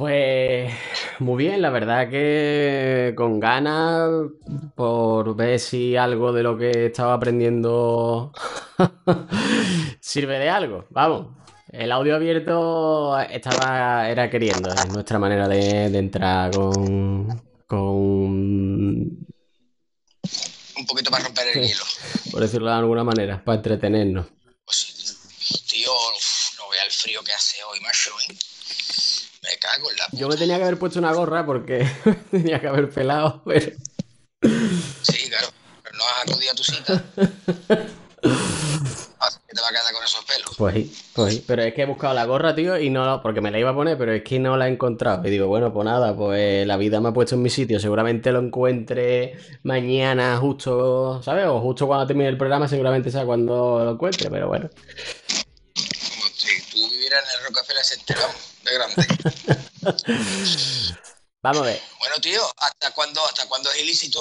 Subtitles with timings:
[0.00, 0.72] Pues
[1.18, 4.30] muy bien, la verdad que con ganas
[4.74, 8.32] por ver si algo de lo que estaba aprendiendo
[10.00, 10.86] sirve de algo.
[10.88, 11.36] Vamos,
[11.70, 19.26] el audio abierto estaba era queriendo, es nuestra manera de, entrar con, con un
[20.88, 21.84] poquito para romper el hielo.
[22.30, 24.28] Por decirlo de alguna manera, para entretenernos.
[24.64, 25.18] Pues,
[25.68, 25.92] tío,
[26.56, 28.38] no vea el frío que hace hoy, macho, ¿eh?
[29.50, 31.90] Me cago en la Yo me tenía que haber puesto una gorra porque
[32.30, 33.72] tenía que haber pelado, pero...
[35.02, 35.48] Sí, claro.
[35.82, 37.04] Pero no has acudido a tu cita.
[39.50, 40.54] ¿Qué te va a quedar con esos pelos?
[40.56, 41.44] Pues sí, pues sí.
[41.44, 43.74] Pero es que he buscado la gorra, tío, y no, porque me la iba a
[43.74, 45.26] poner, pero es que no la he encontrado.
[45.26, 47.80] Y digo, bueno, pues nada, pues la vida me ha puesto en mi sitio.
[47.80, 51.46] Seguramente lo encuentre mañana, justo, ¿sabes?
[51.46, 54.70] O justo cuando termine el programa, seguramente sea cuando lo encuentre, pero bueno.
[54.70, 58.16] Como si tú vivieras en el Rockefeller Center,
[58.64, 58.96] de grande.
[61.42, 61.80] Vamos a ver.
[61.98, 64.20] Bueno, tío, ¿hasta cuándo, ¿hasta cuándo es ilícito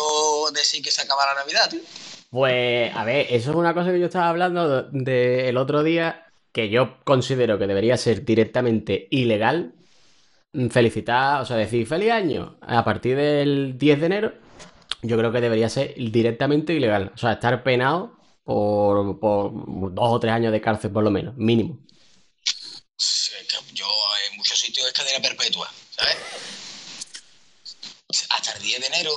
[0.54, 1.82] decir que se acaba la Navidad, tío?
[2.30, 6.70] Pues, a ver, eso es una cosa que yo estaba hablando del otro día, que
[6.70, 9.74] yo considero que debería ser directamente ilegal.
[10.72, 14.34] Felicitar, o sea, decir feliz año a partir del 10 de enero,
[15.02, 17.12] yo creo que debería ser directamente ilegal.
[17.14, 21.36] O sea, estar penado por, por dos o tres años de cárcel, por lo menos,
[21.38, 21.80] mínimo.
[24.60, 26.18] Sitios es cadena perpetua, ¿sabes?
[28.30, 29.12] Hasta el 10 de enero.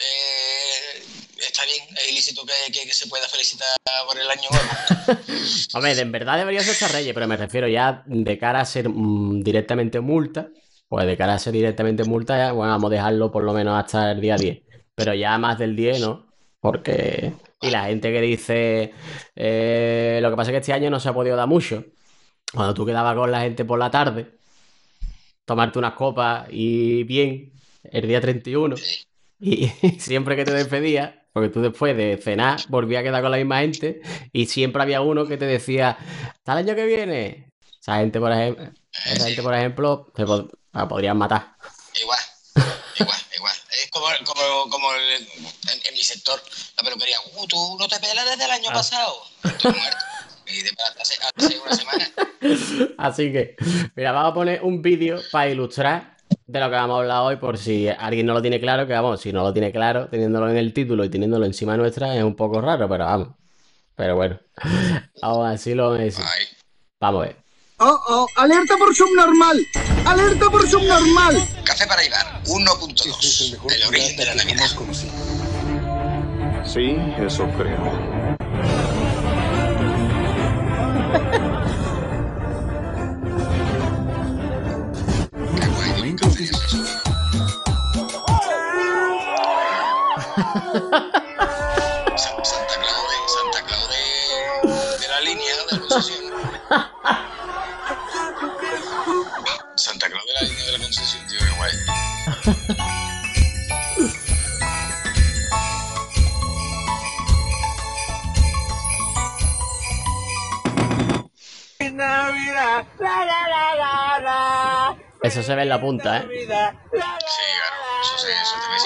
[0.00, 1.02] Eh,
[1.38, 3.68] está bien, es ilícito que, se pueda felicitar
[4.06, 5.20] por el año nuevo.
[5.74, 9.42] Hombre, en verdad debería ser Reyes, pero me refiero ya de cara a ser mm,
[9.42, 10.48] directamente multa.
[10.88, 14.10] Pues de cara a ser directamente multa, bueno, vamos a dejarlo por lo menos hasta
[14.10, 14.60] el día 10.
[14.96, 16.26] Pero ya más del 10, ¿no?
[16.60, 17.32] Porque.
[17.60, 18.92] Y la gente que dice.
[19.36, 21.84] Eh, lo que pasa es que este año no se ha podido dar mucho.
[22.52, 24.39] Cuando tú quedabas con la gente por la tarde,
[25.44, 27.52] tomarte unas copas y bien,
[27.84, 28.76] el día 31.
[29.40, 29.68] Y
[29.98, 33.60] siempre que te despedías, porque tú después de cenar volvías a quedar con la misma
[33.60, 34.00] gente
[34.32, 35.96] y siempre había uno que te decía,
[36.34, 37.52] ¿está el año que viene?
[37.80, 38.72] Esa gente, por ejemplo,
[39.06, 40.24] esa gente, por ejemplo, te
[40.72, 41.56] la podrían matar.
[42.00, 42.20] Igual,
[42.98, 43.54] igual, igual.
[43.82, 46.42] Es como, como, como en, mi sector,
[46.76, 47.16] la peluquería.
[47.34, 48.74] Uh, tú no te pelas desde el año ah.
[48.74, 49.22] pasado.
[49.44, 50.04] Estoy muerto.
[50.46, 51.79] Y de hace, hace una semana.
[52.98, 53.56] Así que,
[53.94, 57.36] mira, vamos a poner un vídeo para ilustrar de lo que vamos a hablar hoy,
[57.36, 60.48] por si alguien no lo tiene claro, que vamos, si no lo tiene claro, teniéndolo
[60.48, 63.28] en el título y teniéndolo encima nuestra, es un poco raro, pero vamos.
[63.94, 64.40] Pero bueno,
[65.22, 66.24] aún así lo vamos a decir.
[67.00, 67.36] Vamos a ver.
[67.78, 69.58] Oh, oh, alerta por subnormal.
[70.04, 71.36] Alerta por subnormal.
[71.64, 73.74] Café para llevar, 1.2.
[73.74, 74.66] El origen de la Navidad.
[76.64, 78.19] Sí, eso creo.
[90.70, 90.86] Santa
[92.78, 96.22] Claus de, Santa Claus de, la línea de la concesión.
[99.74, 101.72] Santa Claus de la línea de la concesión, tío, qué guay.
[111.92, 114.96] Navidad, la la la la.
[115.22, 116.28] Eso se ve en la punta, ¿eh?
[116.30, 116.78] Sí, claro.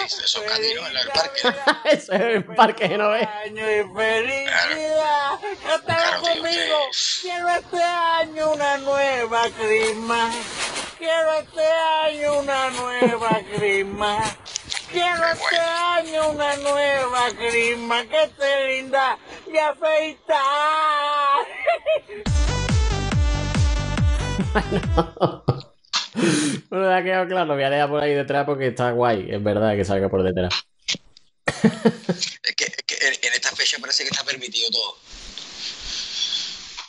[0.04, 0.86] Eso, se, ¿no?
[0.86, 1.40] En el parque.
[1.84, 3.26] eso es el parque que no ves.
[3.26, 5.40] año y felicidad.
[5.66, 6.78] Cántalo conmigo.
[7.22, 10.34] Quiero este año una nueva Christmas.
[10.98, 14.36] Quiero este año una nueva Christmas.
[14.90, 20.38] Quiero este año una nueva Christmas que esté linda y afeitar.
[24.54, 25.73] bueno,
[26.70, 29.76] me ha quedado claro, voy a dejar por ahí detrás porque está guay, es verdad
[29.76, 30.54] que salga por detrás.
[31.46, 34.96] es, que, en esta fecha parece que está permitido todo.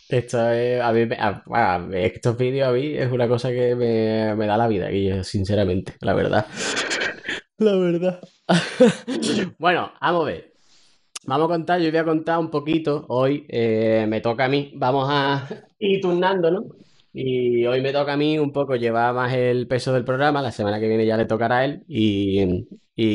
[0.08, 4.58] Esto es, a mí, a, estos vídeos a mí es una cosa que me, da
[4.58, 6.46] la vida, Guillo, sinceramente, la verdad.
[7.58, 8.20] La verdad.
[9.58, 10.54] bueno, vamos a ver.
[11.26, 13.06] Vamos a contar, yo voy a contar un poquito.
[13.08, 14.74] Hoy eh, me toca a mí.
[14.76, 15.48] Vamos a
[15.80, 16.66] ir turnando, ¿no?
[17.18, 20.52] Y hoy me toca a mí un poco llevar más el peso del programa, la
[20.52, 21.86] semana que viene ya le tocará a él.
[21.88, 22.68] Y,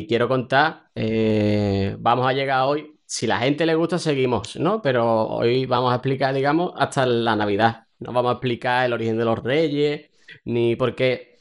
[0.07, 4.81] quiero contar, eh, vamos a llegar hoy, si la gente le gusta seguimos, ¿no?
[4.81, 7.89] Pero hoy vamos a explicar, digamos, hasta la Navidad.
[7.99, 10.11] No vamos a explicar el origen de los reyes,
[10.47, 11.37] ni por qué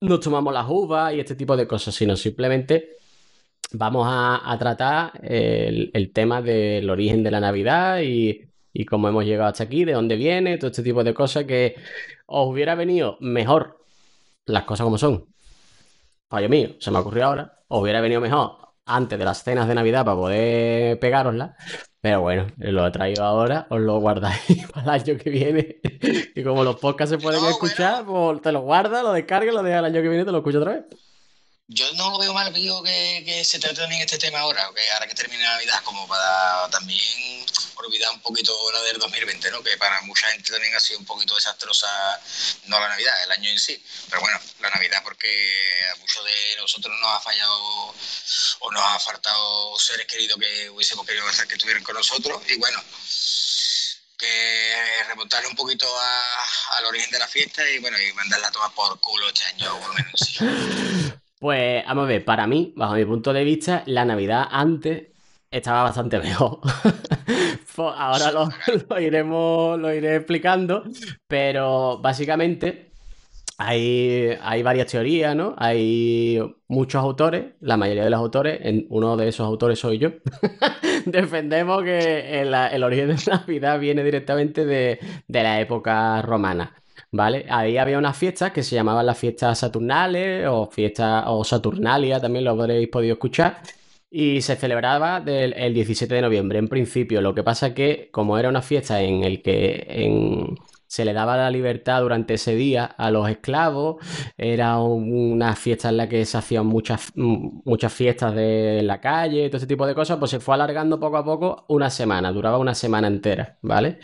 [0.00, 2.98] nos tomamos las uvas y este tipo de cosas, sino simplemente
[3.72, 8.46] vamos a, a tratar el, el tema del origen de la Navidad y,
[8.78, 11.76] y cómo hemos llegado hasta aquí, de dónde viene, todo este tipo de cosas que
[12.26, 13.78] os hubiera venido mejor
[14.46, 15.26] las cosas como son.
[16.28, 17.58] Fallo mío, se me ha ocurrido ahora.
[17.68, 21.52] Os hubiera venido mejor antes de las cenas de Navidad para poder pegároslas.
[22.00, 25.80] Pero bueno, lo he traído ahora, os lo guardáis para el año que viene.
[26.34, 29.62] Y como los podcasts se pueden No, escuchar, pues te lo guardas, lo descargas, lo
[29.62, 30.84] dejas el año que viene y te lo escucho otra vez.
[31.68, 34.90] Yo no lo veo mal, digo, que, que se trate también este tema ahora, que
[34.92, 39.62] ahora que termine Navidad, como para también olvidar un poquito la del 2020, ¿no?
[39.64, 41.88] Que para mucha gente también ha sido un poquito desastrosa,
[42.66, 45.28] no la Navidad, el año en sí, pero bueno, la Navidad porque
[45.92, 47.94] a muchos de nosotros nos ha fallado
[48.60, 52.56] o nos ha faltado seres queridos que hubiésemos querido hacer que estuvieran con nosotros y
[52.58, 52.80] bueno,
[54.18, 55.86] que remontarle un poquito
[56.70, 59.78] al origen de la fiesta y bueno, y mandarla a tomar por culo este año,
[59.80, 60.92] por lo menos.
[61.38, 65.08] Pues vamos a ver, para mí, bajo mi punto de vista, la Navidad antes
[65.50, 66.60] estaba bastante mejor.
[67.76, 68.32] Pues Ahora
[68.88, 70.84] lo, iremos, lo iré explicando,
[71.26, 72.90] pero básicamente
[73.58, 75.54] hay, hay varias teorías, ¿no?
[75.58, 80.10] Hay muchos autores, la mayoría de los autores, uno de esos autores soy yo,
[81.06, 84.98] defendemos que el, el origen de la Navidad viene directamente de,
[85.28, 86.74] de la época romana.
[87.16, 87.46] ¿Vale?
[87.48, 92.44] Ahí había unas fiestas que se llamaban las fiestas saturnales o fiestas o Saturnalia, también
[92.44, 93.62] lo habréis podido escuchar.
[94.10, 97.20] Y se celebraba del, el 17 de noviembre, en principio.
[97.20, 100.56] Lo que pasa que, como era una fiesta en el que en-
[100.88, 103.96] se le daba la libertad durante ese día a los esclavos,
[104.38, 109.56] era una fiesta en la que se hacían muchas, muchas fiestas de la calle, todo
[109.58, 112.74] ese tipo de cosas, pues se fue alargando poco a poco una semana, duraba una
[112.74, 113.98] semana entera, ¿vale?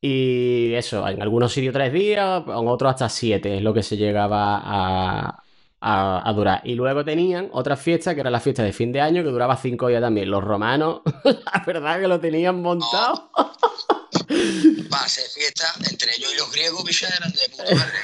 [0.00, 3.96] Y eso, en algunos sitios tres días, en otros hasta siete es lo que se
[3.96, 5.42] llegaba a,
[5.80, 6.60] a- a durar.
[6.64, 9.56] Y luego tenían otra fiesta, que era la fiesta de fin de año, que duraba
[9.56, 10.30] cinco días también.
[10.30, 13.30] Los romanos, la verdad que lo tenían montado.
[14.92, 17.98] Va a ser fiesta entre ellos y los griegos, bicho, eran de puta madre.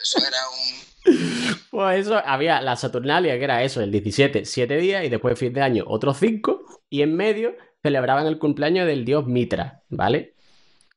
[0.00, 1.60] Eso era un.
[1.70, 5.52] Pues eso, había la Saturnalia, que era eso, el 17, siete días, y después fin
[5.52, 10.34] de año otros cinco, y en medio celebraban el cumpleaños del dios Mitra, ¿vale?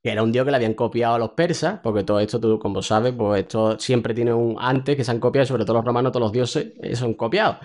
[0.03, 2.59] Que era un dios que le habían copiado a los persas, porque todo esto, tú
[2.59, 5.85] como sabes, pues esto siempre tiene un antes que se han copiado, sobre todo los
[5.85, 7.57] romanos, todos los dioses eh, son copiados.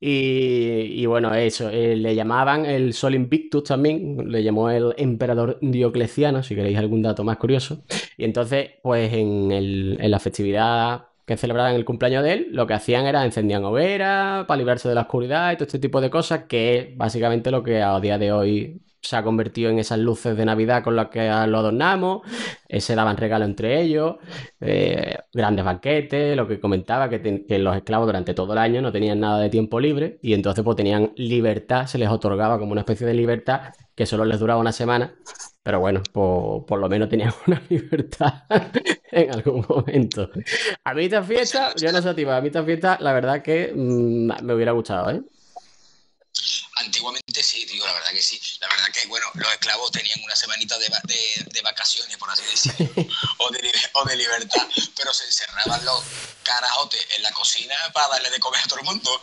[0.00, 5.58] Y, y bueno, eso, eh, le llamaban el Sol Invictus también, le llamó el emperador
[5.60, 7.82] Diocleciano, si queréis algún dato más curioso.
[8.16, 12.74] Y entonces, pues en, en la festividad que celebraban el cumpleaños de él, lo que
[12.74, 16.44] hacían era encendían hogueras para librarse de la oscuridad y todo este tipo de cosas,
[16.48, 20.36] que es básicamente lo que a día de hoy se ha convertido en esas luces
[20.36, 22.22] de Navidad con las que lo adornamos,
[22.68, 24.16] eh, se daban regalos entre ellos,
[24.60, 29.20] eh, grandes banquetes, lo que comentaba, que, los esclavos durante todo el año no tenían
[29.20, 33.06] nada de tiempo libre y entonces pues tenían libertad, se les otorgaba como una especie
[33.06, 35.14] de libertad que solo les duraba una semana,
[35.62, 38.44] pero bueno, por, por lo menos tenían una libertad
[39.10, 40.30] en algún momento.
[40.84, 43.42] A mí esta fiesta, yo no sé a ti, a mí esta fiesta, la verdad
[43.42, 45.22] que mm, me hubiera gustado, ¿eh?
[46.76, 48.40] Antiguamente sí, digo, la verdad que sí.
[48.60, 52.30] La verdad que, bueno, los esclavos tenían una semanita de, va- de, de vacaciones, por
[52.30, 52.88] así decirlo,
[53.38, 54.66] o de, o de libertad,
[54.96, 56.00] pero se encerraban los
[56.44, 59.22] carajotes en la cocina para darle de comer a todo el mundo.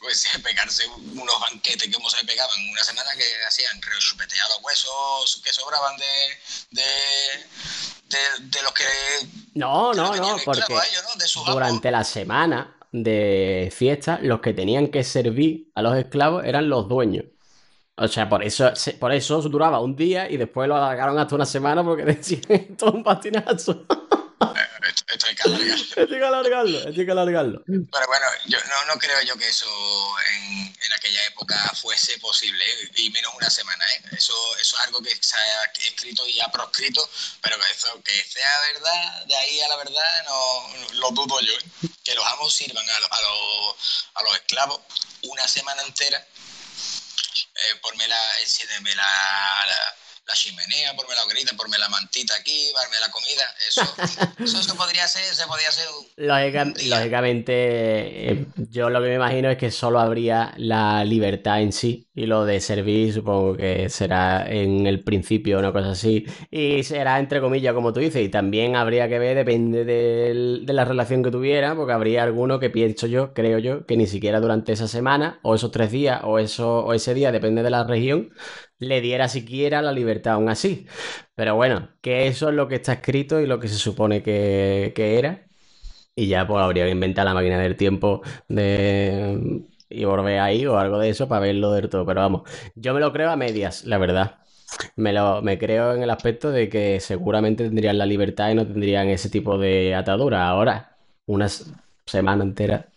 [0.00, 5.52] Pues pegarse unos banquetes que se pegaban una semana que hacían rechupetear los huesos que
[5.52, 6.38] sobraban de,
[6.70, 8.84] de, los que
[9.54, 10.62] No, no, no, porque
[11.46, 16.88] durante la semana de fiesta, los que tenían que servir a los esclavos eran los
[16.88, 17.24] dueños.
[17.96, 21.46] O sea, por eso, por eso duraba un día y después lo alargaron hasta una
[21.46, 23.86] semana porque decían todo un patinazo.
[25.36, 25.78] Que alargar.
[25.78, 27.62] Esto hay que alargarlo, hay que alargarlo.
[27.66, 29.66] Pero bueno, yo no, no creo yo que eso
[30.32, 32.64] en, en aquella época fuese posible,
[32.96, 33.84] y menos una semana.
[33.94, 34.02] ¿eh?
[34.12, 37.08] Eso, eso es algo que se ha escrito y ha proscrito,
[37.42, 41.52] pero que, eso, que sea verdad, de ahí a la verdad, no, lo dudo yo.
[41.52, 41.88] ¿eh?
[42.02, 44.80] Que los amos sirvan a, los- a, los, a los esclavos
[45.22, 48.16] una semana entera, eh, ponme la,
[48.94, 53.84] la, la, la chimenea, ponme la hoguerita, ponme la mantita aquí, darme la comida, eso,
[54.44, 56.96] eso se podría hacer, se podría hacer un- Lógica- un día.
[56.98, 57.52] lógicamente,
[58.32, 62.24] eh, yo lo que me imagino es que solo habría la libertad en sí y
[62.24, 67.42] lo de servir supongo que será en el principio una cosa así y será entre
[67.42, 71.30] comillas como tú dices y también habría que ver, depende del- de la relación que
[71.30, 75.38] tuviera, porque habría alguno que pienso yo, creo yo, que ni siquiera durante esa semana
[75.42, 78.30] o esos tres días o, eso, o ese día, depende de la región,
[78.78, 80.86] le diera siquiera la libertad aún así.
[81.34, 84.92] Pero bueno, que eso es lo que está escrito y lo que se supone que,
[84.94, 85.46] que era.
[86.14, 90.78] Y ya pues habría que inventar la máquina del tiempo de y volver ahí o
[90.78, 92.06] algo de eso para verlo del todo.
[92.06, 92.42] Pero vamos,
[92.74, 94.38] yo me lo creo a medias, la verdad.
[94.96, 98.66] Me, lo, me creo en el aspecto de que seguramente tendrían la libertad y no
[98.66, 100.48] tendrían ese tipo de atadura.
[100.48, 101.48] Ahora, una
[102.06, 102.88] semana entera,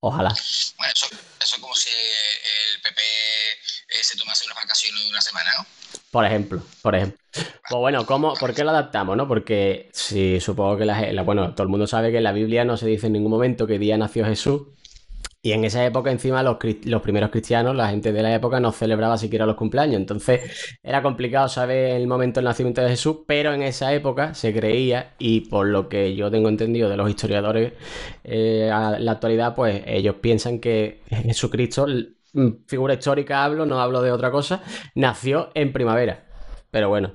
[0.00, 0.30] ojalá.
[0.30, 1.06] Eso,
[1.40, 4.16] eso es como si el PP eh, se
[4.90, 5.66] vacaciones de una semana, ¿no?
[6.10, 7.18] Por ejemplo, por ejemplo.
[7.32, 9.28] Pues bueno, ¿cómo, ¿por qué lo adaptamos, no?
[9.28, 12.64] Porque si supongo que la, la- bueno, todo el mundo sabe que en la Biblia
[12.64, 14.62] no se dice en ningún momento qué día nació Jesús.
[15.40, 16.56] Y en esa época, encima, los,
[17.02, 19.96] primeros cristianos, la gente de la época, no celebraba siquiera los cumpleaños.
[20.00, 24.52] Entonces, era complicado saber el momento del nacimiento de Jesús, pero en esa época se
[24.52, 27.72] creía, y por lo que yo tengo entendido de los historiadores
[28.24, 31.86] eh, a la actualidad, pues ellos piensan que Jesucristo,
[32.66, 34.62] figura histórica hablo, no hablo de otra cosa,
[34.94, 36.24] nació en primavera.
[36.70, 37.14] Pero bueno,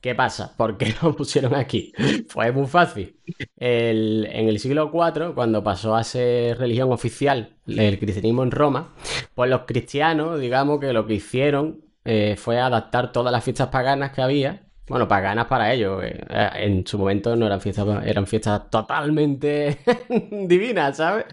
[0.00, 0.54] ¿qué pasa?
[0.56, 1.92] ¿Por qué lo pusieron aquí?
[2.32, 3.16] Pues muy fácil.
[3.56, 8.94] El- en el siglo IV, cuando pasó a ser religión oficial el cristianismo en Roma,
[9.34, 14.12] pues los cristianos, digamos que lo que hicieron eh, fue adaptar todas las fiestas paganas
[14.12, 14.64] que había.
[14.88, 16.02] Bueno, paganas para ellos.
[16.02, 19.78] eh, eh, en su momento no eran fiestas, eran fiestas totalmente
[20.48, 21.26] divinas, ¿sabes?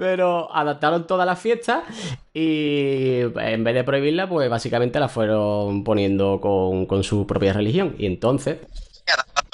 [0.00, 1.84] Pero adaptaron todas las fiestas
[2.32, 7.94] y en vez de prohibirlas, pues básicamente las fueron poniendo con, con su propia religión.
[7.98, 8.56] Y entonces,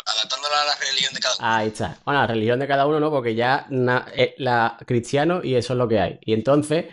[0.08, 1.46] Adaptándola a la religión de cada uno.
[1.48, 1.98] Ahí está.
[2.04, 5.72] Bueno, la religión de cada uno no, porque ya na- es la cristiano y eso
[5.72, 6.18] es lo que hay.
[6.20, 6.84] Y entonces,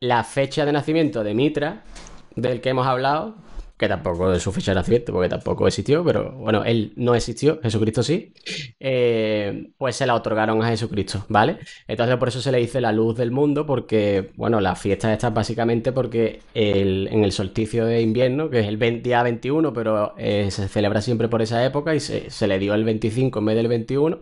[0.00, 1.82] la fecha de nacimiento de Mitra,
[2.34, 3.34] del que hemos hablado,
[3.82, 8.04] que tampoco su fecha de nacimiento, porque tampoco existió, pero bueno, él no existió, Jesucristo
[8.04, 8.32] sí,
[8.78, 11.58] eh, pues se la otorgaron a Jesucristo, ¿vale?
[11.88, 15.30] Entonces por eso se le dice la luz del mundo, porque, bueno, la fiesta está
[15.30, 20.14] básicamente porque el- en el solsticio de invierno, que es el 20 día 21, pero
[20.16, 23.44] eh, se celebra siempre por esa época y se, se le dio el 25 en
[23.46, 24.20] vez del 21,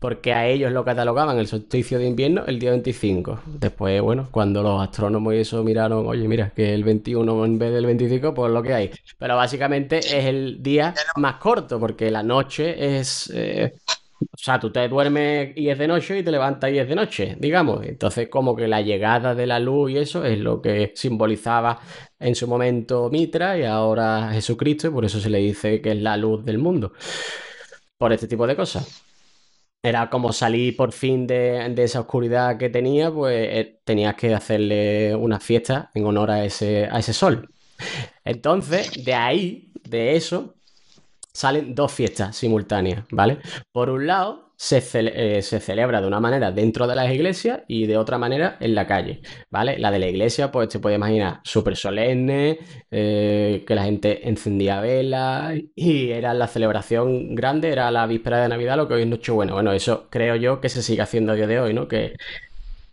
[0.00, 3.40] porque a ellos lo catalogaban el solsticio de invierno el día 25.
[3.46, 7.72] Después, bueno, cuando los astrónomos y eso miraron, oye, mira, que el 21 en vez
[7.72, 8.90] del 25, pues lo que hay.
[9.18, 13.30] Pero básicamente es el día más corto, porque la noche es...
[13.34, 13.74] eh,
[14.22, 16.94] o sea, tú te duermes y es de noche y te levantas y es de
[16.94, 17.84] noche, digamos.
[17.86, 21.78] Entonces, como que la llegada de la luz y eso es lo que simbolizaba
[22.18, 25.98] en su momento Mitra y ahora Jesucristo, y por eso se le dice que es
[25.98, 26.92] la luz del mundo.
[27.98, 29.09] Por este tipo de cosas.
[29.82, 34.34] Era como salir por fin de, de esa oscuridad que tenía, pues eh, tenías que
[34.34, 37.48] hacerle una fiesta en honor a ese, a ese sol.
[38.24, 40.56] Entonces, de ahí, de eso,
[41.32, 43.40] salen dos fiestas simultáneas, ¿vale?
[43.72, 47.86] Por un lado, se, eh, se celebra de una manera dentro de las iglesias y
[47.86, 49.78] de otra manera en la calle, ¿vale?
[49.78, 52.58] La de la iglesia, pues te puedes imaginar súper solemne,
[52.90, 58.48] eh, que la gente encendía velas y era la celebración grande, era la víspera de
[58.50, 59.54] Navidad, lo que hoy es Nochebuena.
[59.54, 61.88] Bueno, eso creo yo que se sigue haciendo a día de hoy, ¿no?
[61.88, 62.16] Que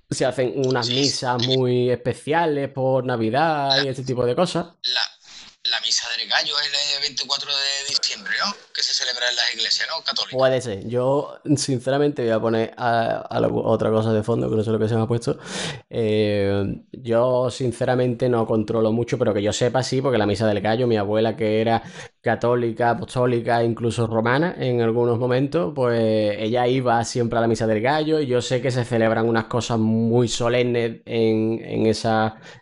[0.10, 4.68] se hacen unas misas muy especiales por Navidad y este tipo de cosas.
[4.84, 5.02] La,
[5.70, 8.67] la misa del gallo es el 24 de diciembre, ¿no?
[8.78, 10.04] Que se celebra en las iglesias, ¿no?
[10.04, 10.38] Católicas.
[10.38, 10.88] Puede ser.
[10.88, 14.96] Yo, sinceramente, voy a poner otra cosa de fondo, que no sé lo que se
[14.96, 15.40] me ha puesto.
[15.90, 20.62] Eh, yo, sinceramente, no controlo mucho, pero que yo sepa, sí, porque la misa del
[20.62, 21.82] gallo, mi abuela, que era
[22.22, 27.82] católica, apostólica, incluso romana en algunos momentos, pues ella iba siempre a la misa del
[27.82, 31.62] gallo y yo sé que se celebran unas cosas muy solemnes en,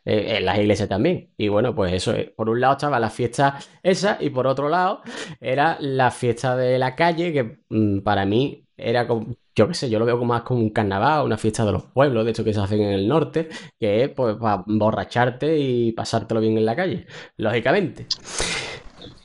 [0.06, 1.32] eh, las iglesias también.
[1.36, 5.02] Y bueno, pues eso, por un lado estaba la fiesta esa y por otro lado
[5.42, 9.90] era la fiesta de la calle que mm, para mí era como, yo qué sé,
[9.90, 12.54] yo lo veo más como un carnaval, una fiesta de los pueblos, de hecho que
[12.54, 16.76] se hacen en el norte, que es pues para emborracharte y pasártelo bien en la
[16.76, 17.08] calle,
[17.38, 18.08] lógicamente.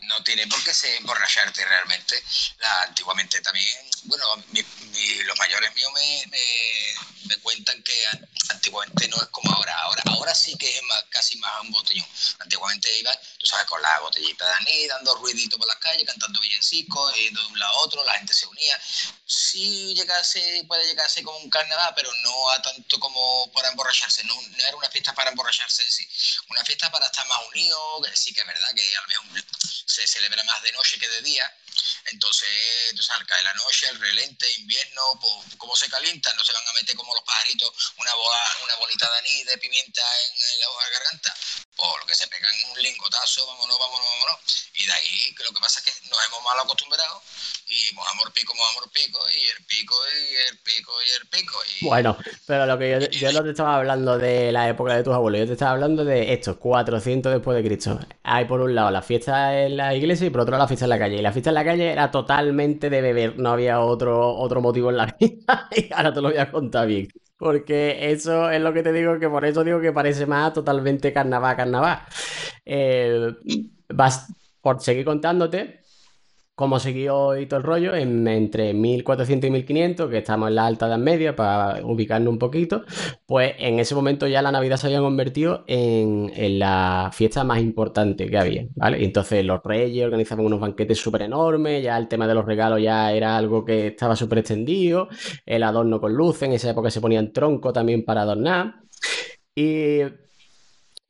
[0.08, 2.16] no tiene por qué ser emborracharte realmente.
[2.60, 3.66] La, antiguamente también,
[4.04, 6.94] bueno, mi- mi- los mayores míos me, me-
[7.26, 9.76] me cuentan que an- antiguamente no es como ahora.
[9.82, 12.06] Ahora, ahora sí que es más, casi más un botellón.
[12.40, 16.40] Antiguamente iban, tú sabes, con la botellita de anís, dando ruidito por las calles, cantando
[16.40, 18.80] villancicos, y de un lado a otro, la gente se unía.
[19.26, 24.24] Sí llegase, puede llegarse como un carnaval, pero no a tanto como para emborracharse.
[24.24, 26.08] No, no era una fiesta para emborracharse en sí.
[26.48, 27.78] Una fiesta para estar más unidos,
[28.08, 29.44] que sí que es verdad que a lo mejor
[29.86, 31.56] se celebra más de noche que de día.
[32.06, 32.48] Entonces,
[32.96, 36.66] tú sabes, cae la noche, el relente, invierno, pues como se calienta, no se van
[36.66, 40.60] a meter como los pajaritos una bola, una bolita de anís, de pimienta en, en
[40.60, 41.36] la garganta.
[41.82, 44.70] O lo que se pegan un lingotazo, vámonos, vámonos, vámonos.
[44.74, 47.22] Y de ahí lo que pasa es que nos hemos mal acostumbrado
[47.70, 51.56] y mojamos pico, mojamos pico, y el pico, y el pico, y el pico.
[51.80, 55.04] Y Bueno, pero lo que yo, yo no te estaba hablando de la época de
[55.04, 58.00] tus abuelos, yo te estaba hablando de estos 400 después de Cristo.
[58.24, 60.86] Hay por un lado la fiesta en la iglesia y por otro lado la fiesta
[60.86, 61.16] en la calle.
[61.16, 64.90] Y la fiesta en la calle era totalmente de beber, no había otro, otro motivo
[64.90, 65.68] en la vida.
[65.70, 67.08] Y ahora te lo voy a contar bien.
[67.40, 71.12] Porque eso es lo que te digo, que por eso digo que parece más totalmente
[71.12, 72.00] carnaval, carnaval.
[72.66, 73.32] Eh,
[73.88, 75.79] vas, por seguir contándote,
[76.60, 80.66] cómo siguió y todo el rollo, en, entre 1400 y 1500, que estamos en la
[80.66, 82.84] alta edad media, para ubicarnos un poquito,
[83.24, 88.28] pues en ese momento ya la Navidad se había convertido en, la fiesta más importante
[88.28, 89.00] que había, ¿vale?
[89.00, 92.82] Y entonces los reyes organizaban unos banquetes súper enormes, ya el tema de los regalos
[92.82, 95.08] ya era algo que estaba súper extendido,
[95.46, 98.74] el adorno con luces, en esa época se ponían troncos también para adornar.
[99.54, 100.00] Y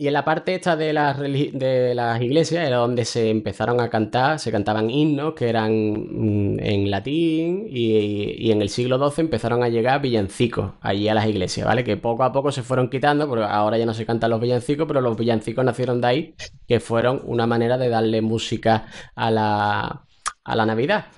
[0.00, 3.90] y en la parte esta de las, de las iglesias era donde se empezaron a
[3.90, 9.24] cantar, se cantaban himnos que eran mm, en latín y, y en el siglo XII
[9.24, 11.84] empezaron a llegar villancicos allí a las iglesias, ¿vale?
[11.84, 14.86] Que poco a poco se fueron quitando, porque ahora ya no se cantan los villancicos,
[14.88, 16.34] pero los villancicos nacieron de ahí,
[16.66, 20.06] que fueron una manera de darle música a la,
[20.44, 21.08] a la Navidad.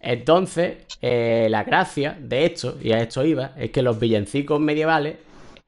[0.00, 5.16] Entonces, eh, la gracia de esto, y a esto iba, es que los villancicos medievales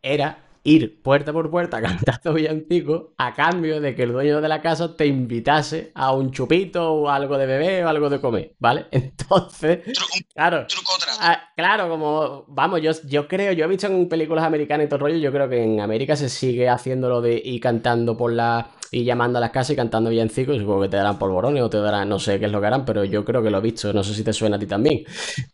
[0.00, 4.60] era ir puerta por puerta cantando villancicos a cambio de que el dueño de la
[4.60, 8.86] casa te invitase a un chupito o algo de beber o algo de comer, ¿vale?
[8.90, 9.80] Entonces,
[10.34, 10.66] claro.
[11.20, 14.96] Ah, claro, como, vamos, yo, yo creo, yo he visto en películas americanas y todo
[14.96, 18.32] el rollo, yo creo que en América se sigue haciendo lo de ir cantando por
[18.32, 21.64] la, y llamando a las casas y cantando villancicos, y supongo que te darán polvorones
[21.64, 23.58] o te darán, no sé qué es lo que harán, pero yo creo que lo
[23.58, 25.04] he visto, no sé si te suena a ti también,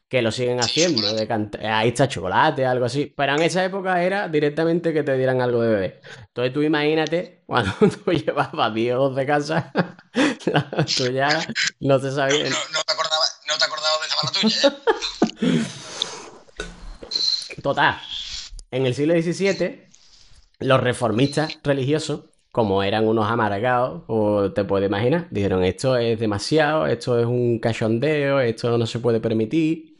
[0.06, 4.28] que lo siguen haciendo, de ahí está chocolate, algo así, pero en esa época era
[4.28, 6.02] directamente que te dieran algo de beber.
[6.26, 7.72] Entonces tú imagínate, cuando
[8.04, 9.64] tú llevabas 10 o 12 casas,
[10.94, 11.28] tú ya
[11.80, 14.68] no te sabías, no, no te acordaba, no te acordabas de esa mala tuya,
[15.40, 15.64] ¿eh?
[17.62, 17.98] Total,
[18.70, 19.88] en el siglo XVII,
[20.58, 26.86] los reformistas religiosos, como eran unos amargados, o te puedes imaginar, dijeron esto es demasiado,
[26.86, 29.90] esto es un cachondeo, esto no se puede permitir.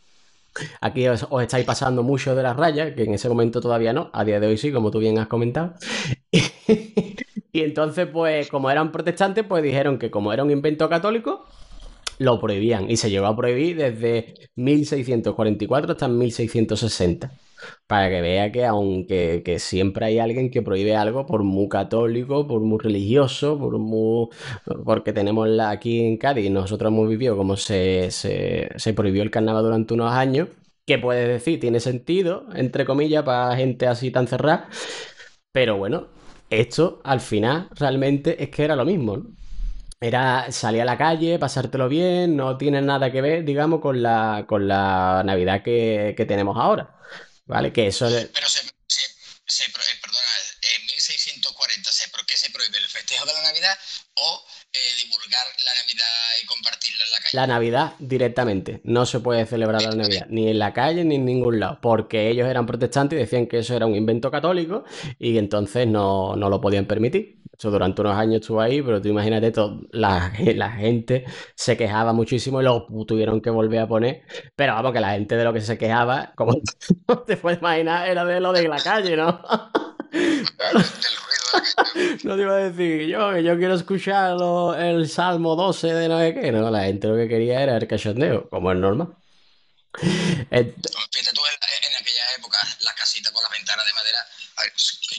[0.80, 4.24] Aquí os, estáis pasando mucho de las rayas, que en ese momento todavía no, a
[4.24, 5.74] día de hoy sí, como tú bien has comentado.
[6.32, 11.46] y entonces, pues, como eran protestantes, pues dijeron que como era un invento católico,
[12.18, 12.90] lo prohibían.
[12.90, 17.30] Y se llegó a prohibir desde 1644 hasta 1660.
[17.86, 22.46] Para que vea que aunque que siempre hay alguien que prohíbe algo por muy católico,
[22.46, 24.28] por muy religioso, por muy...
[24.84, 29.30] porque tenemos la, aquí en Cádiz, nosotros hemos vivido como se, se, se prohibió el
[29.30, 30.48] carnaval durante unos años,
[30.86, 34.68] que puedes decir, tiene sentido, entre comillas, para gente así tan cerrada,
[35.52, 36.08] pero bueno,
[36.50, 39.24] esto al final realmente es que era lo mismo.
[40.02, 44.44] Era salir a la calle, pasártelo bien, no tiene nada que ver, digamos, con la,
[44.48, 46.96] con la Navidad que, que tenemos ahora.
[47.50, 47.72] ¿Vale?
[47.72, 49.00] Que eso es- Pero se, se,
[49.46, 50.22] se eh, perdona,
[50.78, 52.78] en 1640, se, pro- ¿qué se prohíbe?
[52.78, 53.76] ¿El festejo de la Navidad
[54.14, 56.06] o eh, divulgar la Navidad
[56.42, 57.30] y compartirla en la calle?
[57.32, 58.80] la Navidad directamente.
[58.84, 62.28] No se puede celebrar la Navidad, ni en la calle ni en ningún lado, porque
[62.30, 64.84] ellos eran protestantes y decían que eso era un invento católico
[65.18, 67.39] y entonces no, no lo podían permitir.
[67.60, 72.14] Eso durante unos años estuvo ahí, pero tú imagínate, todo, la, la gente se quejaba
[72.14, 74.22] muchísimo y lo tuvieron que volver a poner.
[74.56, 76.54] Pero vamos, que la gente de lo que se quejaba, como
[77.26, 79.42] te puedes imaginar, era de lo de la calle, ¿no?
[80.72, 80.84] La.
[82.24, 86.08] No te iba a decir yo que yo quiero escuchar lo- el Salmo 12 de
[86.08, 86.52] no sé qué.
[86.52, 89.08] No, la gente lo que quería era el cachondeo, como es normal.
[90.50, 90.74] Eh,
[91.12, 94.18] Fíjate tú, en, en aquella época, las casitas con las ventanas de madera.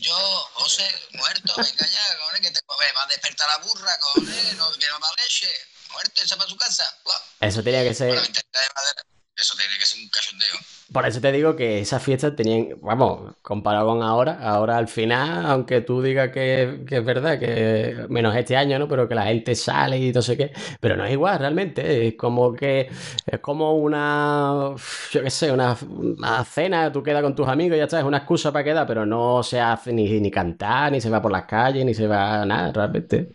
[0.01, 0.15] Yo,
[0.53, 0.83] José,
[1.13, 4.87] muerto, venga ya, cojones, que te ve, va a despertar la burra, cojones, no, que
[4.87, 5.47] no va leche,
[5.91, 6.97] muerto, se va a su casa.
[7.39, 8.09] Eso tenía que ser.
[8.09, 9.03] madera,
[9.41, 10.55] eso tiene que ser un cachondeo.
[10.91, 15.45] Por eso te digo que esas fiestas tenían, vamos, comparado con ahora, ahora al final,
[15.45, 18.89] aunque tú digas que, que es verdad, que menos este año, ¿no?
[18.89, 20.51] Pero que la gente sale y no sé qué,
[20.81, 22.89] pero no es igual realmente, es como que
[23.25, 24.75] es como una,
[25.11, 28.17] yo qué sé, una, una cena, tú quedas con tus amigos, ya está, es una
[28.17, 31.45] excusa para quedar, pero no se hace ni, ni cantar, ni se va por las
[31.45, 33.29] calles, ni se va nada, realmente.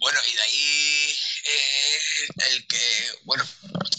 [0.00, 1.10] Bueno, y de ahí
[1.44, 2.78] eh, el que,
[3.24, 3.44] bueno,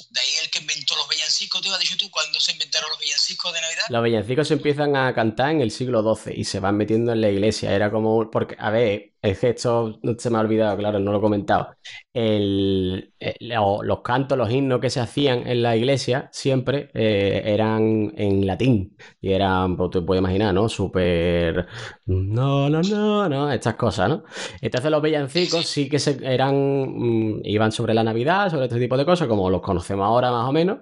[0.09, 2.99] de ahí el que inventó los villancicos, te iba dicho tú, ¿cuándo se inventaron los
[2.99, 3.83] villancicos de Navidad?
[3.89, 7.21] Los villancicos se empiezan a cantar en el siglo XII y se van metiendo en
[7.21, 7.71] la iglesia.
[7.73, 8.29] Era como.
[8.31, 11.69] Porque, a ver, es que esto se me ha olvidado, claro, no lo he comentado.
[12.13, 17.41] El- eh, lo- los cantos, los himnos que se hacían en la iglesia siempre eh,
[17.45, 18.97] eran en latín.
[19.21, 20.67] Y eran, pues te puedes imaginar, ¿no?
[20.69, 21.67] Súper.
[22.05, 24.23] No, no, no, no, estas cosas, ¿no?
[24.61, 26.55] Entonces los villancicos sí que se, eran.
[26.55, 30.47] mm, iban sobre la Navidad, sobre este tipo de cosas, como los conocemos ahora más
[30.49, 30.79] o menos.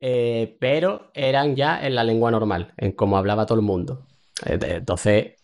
[0.00, 4.06] Eh, pero eran ya en la lengua normal, en como hablaba todo el mundo.
[4.46, 5.34] Entonces,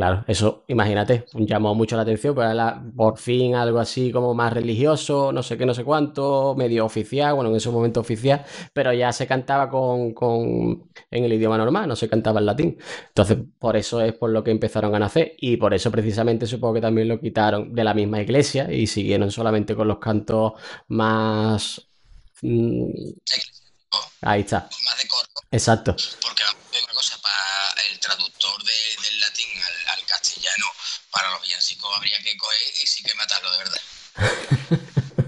[0.00, 4.50] Claro, eso, imagínate, llamó mucho la atención, pero era por fin algo así como más
[4.50, 8.94] religioso, no sé qué, no sé cuánto, medio oficial, bueno, en ese momento oficial, pero
[8.94, 12.78] ya se cantaba con, con, en el idioma normal, no se cantaba en latín.
[13.08, 16.74] Entonces, por eso es por lo que empezaron a nacer y por eso precisamente supongo
[16.74, 20.52] que también lo quitaron de la misma iglesia y siguieron solamente con los cantos
[20.88, 21.86] más...
[22.40, 22.90] mm,
[24.22, 25.96] ahí está, Más de coro, exacto.
[26.22, 26.42] porque
[26.84, 28.89] una cosa, para el traductor de-
[30.20, 30.66] castellano,
[31.10, 33.80] para los villancicos habría que coger y sí que matarlo de verdad.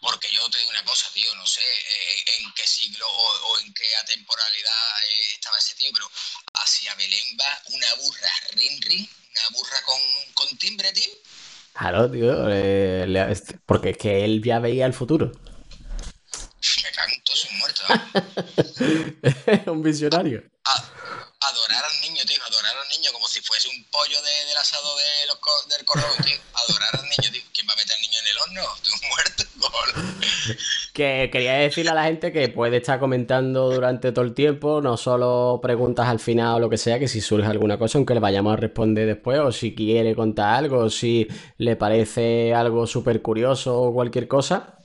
[0.00, 3.58] Porque yo te digo una cosa, tío, no sé eh, en qué siglo o, o
[3.60, 4.72] en qué atemporalidad
[5.04, 6.10] eh, estaba ese tío, pero
[6.54, 10.00] hacia Belén va una burra rin rin, una burra con,
[10.34, 11.12] con timbre, tío.
[11.74, 15.30] Claro, tío, eh, le- porque es que él ya veía el futuro.
[16.82, 17.86] Me todos sus muertos.
[19.66, 19.72] ¿no?
[19.72, 20.42] Un visionario.
[20.64, 20.90] A-
[21.48, 22.61] adorar al niño, tío, adorar
[22.96, 26.36] niño como si fuese un pollo de- del asado de los co- del correo, tío.
[26.54, 27.42] Adorar al niño, tío.
[27.52, 28.62] ¿Quién va a meter al niño en el horno?
[28.82, 29.42] Tú muerto.
[30.92, 34.96] Que quería decirle a la gente que puede estar comentando durante todo el tiempo, no
[34.96, 38.20] solo preguntas al final o lo que sea, que si surge alguna cosa, aunque le
[38.20, 41.26] vayamos a responder después, o si quiere contar algo, o si
[41.58, 44.78] le parece algo súper curioso o cualquier cosa,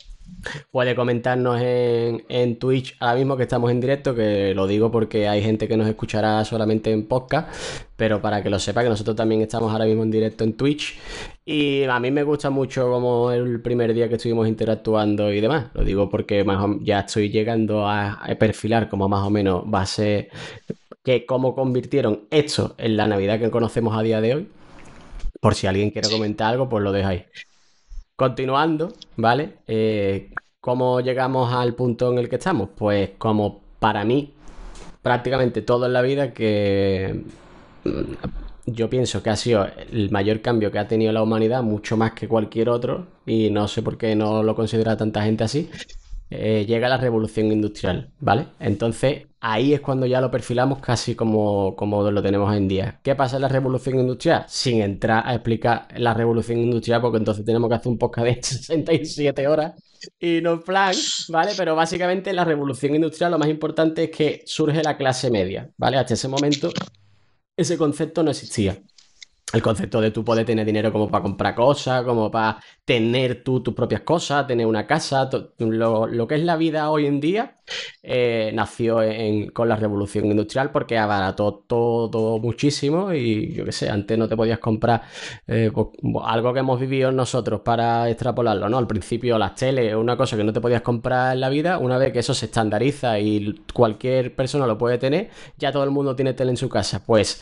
[0.71, 5.27] puede comentarnos en, en Twitch ahora mismo que estamos en directo, que lo digo porque
[5.27, 7.49] hay gente que nos escuchará solamente en podcast,
[7.95, 10.97] pero para que lo sepa que nosotros también estamos ahora mismo en directo en Twitch
[11.45, 15.67] y a mí me gusta mucho como el primer día que estuvimos interactuando y demás,
[15.73, 19.63] lo digo porque más o- ya estoy llegando a, a perfilar como más o menos
[19.73, 20.29] va a ser
[21.03, 24.47] que cómo convirtieron esto en la Navidad que conocemos a día de hoy.
[25.39, 27.23] Por si alguien quiere comentar algo, pues lo dejáis.
[28.17, 29.59] Continuando, ¿vale?
[29.67, 32.69] Eh, ¿Cómo llegamos al punto en el que estamos?
[32.75, 34.33] Pues como para mí,
[35.03, 37.23] prácticamente todo en la vida que
[37.83, 41.95] mm, yo pienso que ha sido el mayor cambio que ha tenido la humanidad, mucho
[41.95, 45.69] más que cualquier otro, y no sé por qué no lo considera tanta gente así,
[46.31, 48.47] eh, llega la revolución industrial, ¿vale?
[48.59, 52.99] Entonces ahí es cuando ya lo perfilamos casi como, como lo tenemos hoy en día.
[53.03, 54.45] ¿Qué pasa en la revolución industrial?
[54.47, 58.33] Sin entrar a explicar la revolución industrial, porque entonces tenemos que hacer un podcast de
[58.43, 59.73] 67 horas
[60.19, 60.93] y no plan,
[61.29, 61.51] ¿vale?
[61.57, 65.97] Pero básicamente la revolución industrial lo más importante es que surge la clase media, ¿vale?
[65.97, 66.69] Hasta ese momento
[67.55, 68.77] ese concepto no existía.
[69.53, 73.61] El concepto de tú poder tener dinero como para comprar cosas, como para tener tú
[73.63, 75.29] tus propias cosas, tener una casa,
[75.59, 77.57] lo, lo que es la vida hoy en día,
[78.03, 78.99] eh, nació
[79.53, 84.35] con la revolución industrial porque abarató todo muchísimo y yo qué sé, antes no te
[84.35, 85.03] podías comprar
[85.47, 85.87] eh, pues,
[86.25, 88.77] algo que hemos vivido nosotros para extrapolarlo, ¿no?
[88.77, 91.97] Al principio las teles, una cosa que no te podías comprar en la vida, una
[91.97, 96.15] vez que eso se estandariza y cualquier persona lo puede tener, ya todo el mundo
[96.15, 97.03] tiene tele en su casa.
[97.05, 97.41] Pues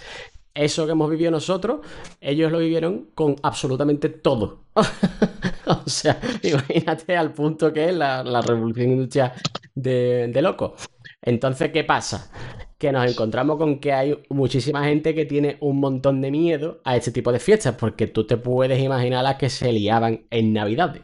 [0.55, 1.81] eso que hemos vivido nosotros,
[2.21, 4.63] ellos lo vivieron con absolutamente todo.
[5.65, 9.33] o sea, imagínate al punto que es la, la revolución industrial
[9.75, 10.75] de, de loco.
[11.21, 12.31] Entonces, ¿qué pasa?
[12.77, 16.95] Que nos encontramos con que hay muchísima gente que tiene un montón de miedo a
[16.95, 21.01] este tipo de fiestas, porque tú te puedes imaginar las que se liaban en Navidades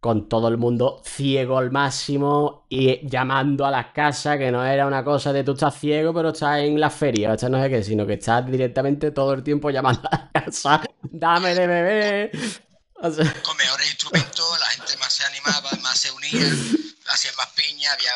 [0.00, 4.86] con todo el mundo ciego al máximo y llamando a las casas, que no era
[4.86, 7.68] una cosa de tú estás ciego, pero estás en la feria, o estás no sé
[7.68, 12.30] qué, sino que estás directamente todo el tiempo llamando a la casa, dame de beber.
[13.00, 16.46] O sea, Con mejores instrumentos, la gente más se animaba, más se unía,
[17.08, 18.10] hacían más piña, había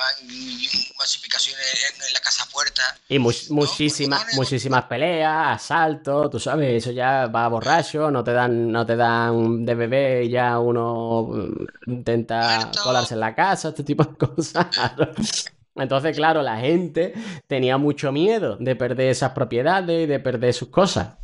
[0.99, 1.65] masificaciones
[1.97, 2.83] en, en la casa puerta.
[3.09, 8.33] y mu- No, muchísimas, muchísimas peleas, asaltos, tú sabes, eso ya va borracho, no te
[8.33, 12.83] dan, no te dan de beber y ya uno mm, intenta Muerto.
[12.83, 14.67] colarse en la casa, este tipo de cosas.
[15.75, 17.15] Entonces, claro, la gente
[17.47, 21.15] tenía mucho miedo de perder esas propiedades y de perder sus cosas.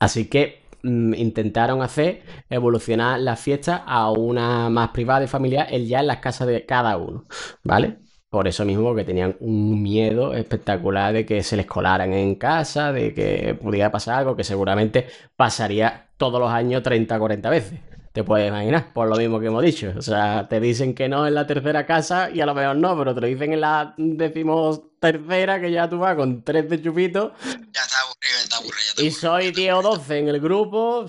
[0.00, 6.00] Así que intentaron hacer evolucionar la fiesta a una más privada y familiar, el ya
[6.00, 7.26] en las casas de cada uno,
[7.64, 7.98] ¿vale?
[8.30, 12.92] Por eso mismo que tenían un miedo espectacular de que se les colaran en casa,
[12.92, 17.80] de que pudiera pasar algo que seguramente pasaría todos los años 30 40 veces.
[18.12, 19.92] Te puedes imaginar, por lo mismo que hemos dicho.
[19.96, 22.98] O sea, te dicen que no en la tercera casa y a lo mejor no,
[22.98, 26.82] pero te lo dicen en la decimos tercera que ya tú vas con tres de
[26.82, 27.32] chupito
[27.72, 31.06] Ya está aburrido, está aburrido, y soy 10 o 12 en el grupo.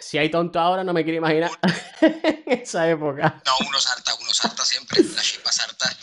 [0.00, 1.50] Si hay tonto ahora, no me quiero imaginar
[2.00, 3.40] en esa época.
[3.46, 5.96] No, uno salta, uno salta siempre, la chispa salta.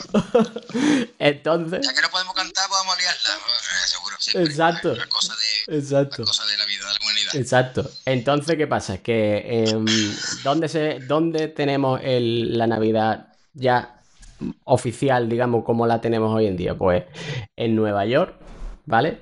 [1.19, 3.35] Entonces, Ya que no podemos cantar, podemos liarla.
[3.35, 4.43] Eh, seguro, siempre.
[4.43, 4.95] Exacto.
[4.95, 6.23] La cosa de, la exacto.
[6.23, 7.35] cosa de la vida, de la humanidad.
[7.35, 7.91] Exacto.
[8.05, 8.97] Entonces, ¿qué pasa?
[8.99, 9.85] Que em,
[10.43, 13.99] ¿dónde, se, ¿dónde tenemos el- la Navidad ya
[14.65, 16.75] oficial, digamos, como la tenemos hoy en día?
[16.75, 17.03] Pues
[17.57, 18.35] en Nueva York,
[18.85, 19.19] ¿vale?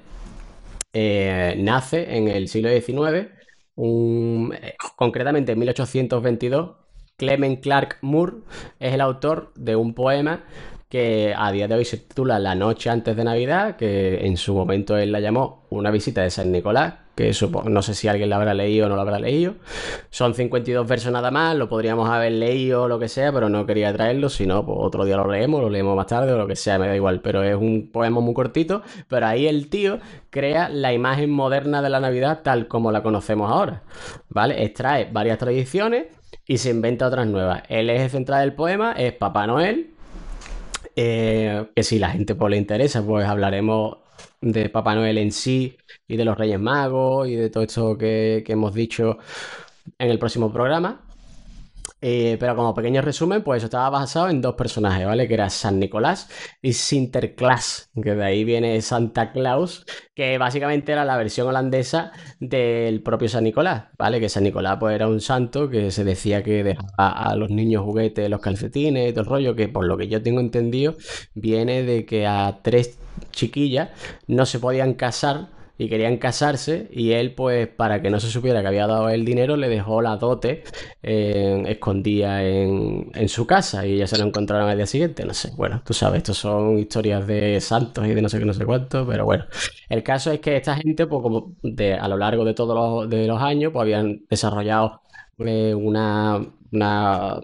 [0.95, 3.31] Eh, nace en el siglo XIX,
[3.75, 6.77] un- eh, concretamente en 1822.
[7.17, 8.33] Clement Clark Moore
[8.79, 10.43] es el autor de un poema
[10.89, 14.53] que a día de hoy se titula La noche antes de Navidad, que en su
[14.55, 18.29] momento él la llamó Una visita de San Nicolás, que supo- no sé si alguien
[18.29, 19.55] la habrá leído o no la habrá leído.
[20.09, 23.65] Son 52 versos nada más, lo podríamos haber leído o lo que sea, pero no
[23.65, 26.47] quería traerlo, si no, pues otro día lo leemos, lo leemos más tarde o lo
[26.47, 29.99] que sea, me da igual, pero es un poema muy cortito, pero ahí el tío
[30.29, 33.83] crea la imagen moderna de la Navidad tal como la conocemos ahora,
[34.29, 34.63] ¿vale?
[34.63, 36.05] Extrae varias tradiciones
[36.45, 37.63] y se inventa otras nuevas.
[37.69, 39.91] El eje central del poema es Papá Noel,
[40.95, 43.97] eh, que si la gente pues, le interesa, pues hablaremos
[44.41, 48.43] de Papá Noel en sí y de los Reyes Magos y de todo esto que,
[48.45, 49.17] que hemos dicho
[49.99, 51.04] en el próximo programa.
[52.07, 55.27] Eh, pero como pequeño resumen, pues estaba basado en dos personajes, ¿vale?
[55.27, 56.29] Que era San Nicolás
[56.61, 63.01] y Sinterklaas, que de ahí viene Santa Claus, que básicamente era la versión holandesa del
[63.01, 64.19] propio San Nicolás, ¿vale?
[64.19, 67.83] Que San Nicolás pues era un santo que se decía que dejaba a los niños
[67.83, 70.93] juguetes, los calcetines y todo el rollo, que por lo que yo tengo entendido
[71.33, 72.99] viene de que a tres
[73.31, 73.89] chiquillas
[74.27, 78.61] no se podían casar y querían casarse y él pues para que no se supiera
[78.61, 80.63] que había dado el dinero le dejó la dote
[81.03, 85.33] eh, escondida en, en su casa y ya se lo encontraron al día siguiente, no
[85.33, 88.53] sé, bueno, tú sabes, estos son historias de santos y de no sé qué, no
[88.53, 89.45] sé cuánto, pero bueno,
[89.89, 91.55] el caso es que esta gente pues como
[91.99, 95.01] a lo largo de todos los, de los años pues habían desarrollado
[95.39, 97.41] eh, una, una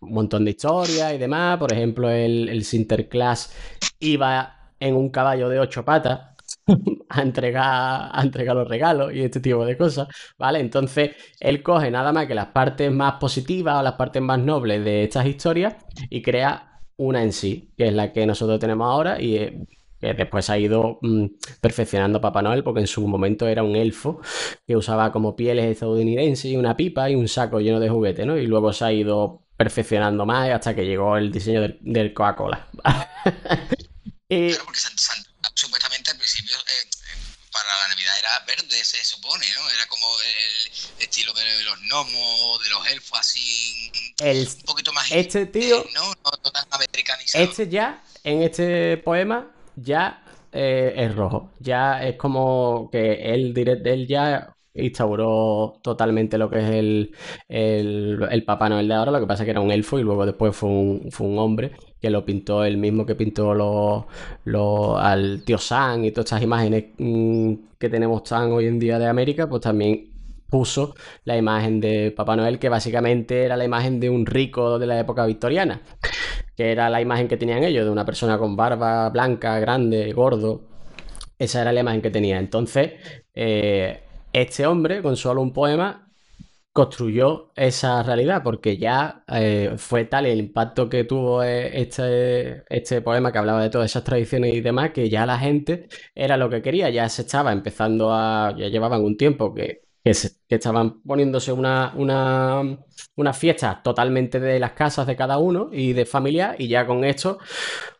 [0.00, 1.58] un montón de historias y demás.
[1.58, 3.54] Por ejemplo, el, el Sinterklaas
[4.00, 6.29] iba en un caballo de ocho patas
[7.08, 10.60] a entregar, a entregar los regalos y este tipo de cosas, ¿vale?
[10.60, 14.84] Entonces, él coge nada más que las partes más positivas o las partes más nobles
[14.84, 15.74] de estas historias
[16.08, 19.66] y crea una en sí, que es la que nosotros tenemos ahora y eh,
[20.00, 21.26] que después ha ido mm,
[21.60, 24.20] perfeccionando Papá Noel porque en su momento era un elfo
[24.66, 28.36] que usaba como pieles estadounidenses y una pipa y un saco lleno de juguete, ¿no?
[28.36, 32.66] Y luego se ha ido perfeccionando más hasta que llegó el diseño del, del Coca-Cola.
[34.28, 34.78] Claro, porque
[35.60, 37.16] supuestamente al principio eh, eh,
[37.52, 39.70] para la Navidad era verde, se supone, ¿no?
[39.70, 45.10] Era como el estilo de los gnomos, de los elfos, así el, un poquito más
[45.10, 46.04] este tío, eh, ¿no?
[46.04, 47.44] No, no tan americanizado.
[47.44, 51.50] este ya, en este poema, ya eh, es rojo.
[51.58, 57.14] Ya es como que él, direct, él ya instauró totalmente lo que es el,
[57.48, 59.10] el, el Papá Noel de ahora.
[59.12, 61.38] Lo que pasa es que era un elfo y luego después fue un, fue un
[61.38, 64.04] hombre que lo pintó el mismo que pintó los,
[64.44, 68.98] los- al tío Sam y todas estas imágenes mm, que tenemos tan hoy en día
[68.98, 70.08] de América, pues también
[70.48, 74.86] puso la imagen de Papá Noel, que básicamente era la imagen de un rico de
[74.86, 75.80] la época victoriana,
[76.56, 80.62] que era la imagen que tenían ellos, de una persona con barba blanca, grande, gordo.
[81.38, 82.38] Esa era la imagen que tenía.
[82.38, 82.92] Entonces,
[83.34, 84.02] eh,
[84.32, 86.10] este hombre, con solo un poema,
[86.72, 93.02] construyó esa realidad, porque ya eh, fue tal el impacto que tuvo eh, este, este
[93.02, 96.48] poema que hablaba de todas esas tradiciones y demás, que ya la gente era lo
[96.48, 100.12] que quería, ya se estaba empezando a, ya llevaban un tiempo que, que,
[100.48, 102.78] estaban poniéndose una, una,
[103.16, 107.04] una fiesta totalmente de las casas de cada uno y de familia, y ya con
[107.04, 107.38] esto,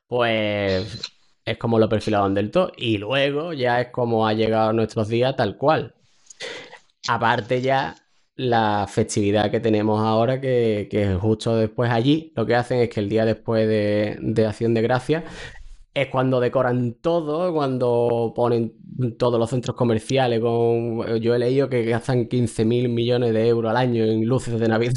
[0.06, 1.12] pues
[1.44, 5.08] es como lo perfilaban del todo, y luego ya es como ha llegado a nuestros
[5.08, 5.94] días tal cual.
[7.08, 7.94] Aparte ya
[8.40, 13.00] la festividad que tenemos ahora, que, que justo después allí, lo que hacen es que
[13.00, 15.24] el día después de, Acción de Gracia
[15.92, 18.72] es cuando decoran todo, cuando ponen
[19.18, 21.20] todos los centros comerciales con...
[21.20, 24.68] Yo he leído que gastan 15 mil millones de euros al año en luces de
[24.68, 24.94] Navidad.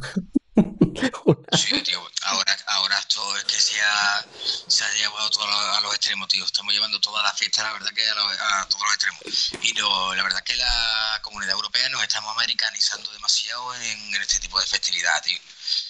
[1.51, 4.25] Sí, tío, ahora, ahora esto es que se ha,
[4.67, 6.44] se ha llevado todo a los extremos, tío.
[6.44, 9.54] Estamos llevando toda la fiesta, la verdad que a, los- a todos los extremos.
[9.63, 14.39] Y no, la verdad que la comunidad europea nos estamos americanizando demasiado en, en este
[14.39, 15.39] tipo de festividad, tío.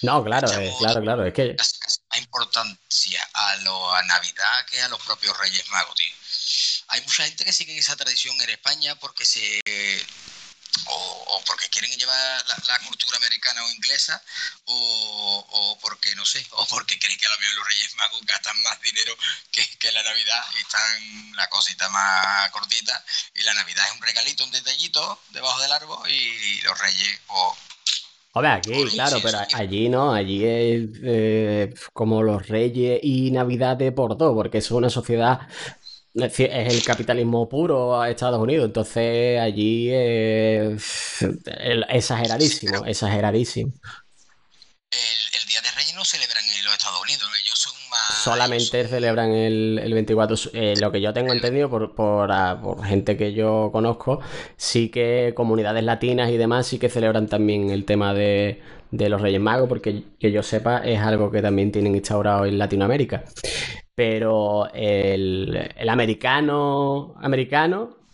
[0.02, 1.26] No, claro, Estamos- claro, claro.
[1.26, 5.68] Es que Casi- casi más importancia a, lo, a Navidad que a los propios Reyes
[5.70, 6.14] Magos, tío.
[6.88, 9.60] Hay mucha gente que sigue esa tradición en España porque se
[10.86, 14.22] o, o porque quieren llevar la, la cultura americana o inglesa
[14.66, 18.20] o, o porque no sé o porque creen que a lo mejor los Reyes Magos
[18.26, 19.16] gastan más dinero
[19.50, 24.02] que, que la Navidad y están la cosita más cortita y la Navidad es un
[24.02, 27.58] regalito un detallito debajo del árbol y los Reyes pues
[28.36, 33.92] Hombre, aquí, claro, pero allí no, allí es eh, como los reyes y Navidad de
[33.92, 35.42] por dos, porque es una sociedad,
[36.14, 41.24] es el capitalismo puro a Estados Unidos, entonces allí es
[41.88, 43.72] exageradísimo, exageradísimo.
[44.90, 47.36] el, el Día de Reyes no celebran en los Estados Unidos, ¿no?
[47.36, 50.36] ellos son más Solamente celebran el, el 24.
[50.52, 54.20] Eh, lo que yo tengo entendido por, por, ah, por gente que yo conozco,
[54.56, 59.20] sí que comunidades latinas y demás sí que celebran también el tema de, de los
[59.20, 63.24] Reyes Magos, porque que yo sepa es algo que también tienen instaurado en Latinoamérica.
[63.94, 68.04] Pero el, el americano, americano,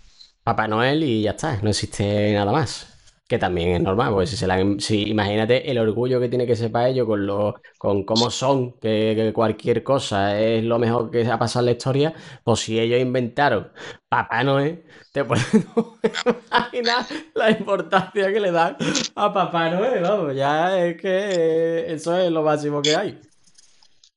[0.50, 2.86] Papá Noel y ya está, no existe nada más.
[3.28, 6.56] Que también es normal, porque si se la, si, imagínate el orgullo que tiene que
[6.56, 11.24] ser para ellos con lo, con cómo son, que, cualquier cosa es lo mejor que
[11.26, 13.70] ha pasado en la historia, pues si ellos inventaron
[14.08, 18.76] Papá Noel, te puedes imaginar la importancia que le dan
[19.14, 23.20] a Papá Noel, vamos, ya es que eso es lo máximo que hay.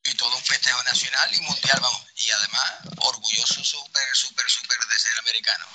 [0.06, 2.04] Y todo un festejo nacional y mundial, vamos.
[2.16, 5.66] Y además, orgulloso súper, súper, súper de ser americano.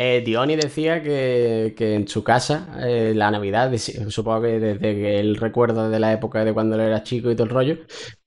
[0.00, 3.72] Eh, Diony decía que, que en su casa, eh, la Navidad,
[4.10, 7.34] supongo que desde que él recuerda de la época de cuando él era chico y
[7.34, 7.78] todo el rollo,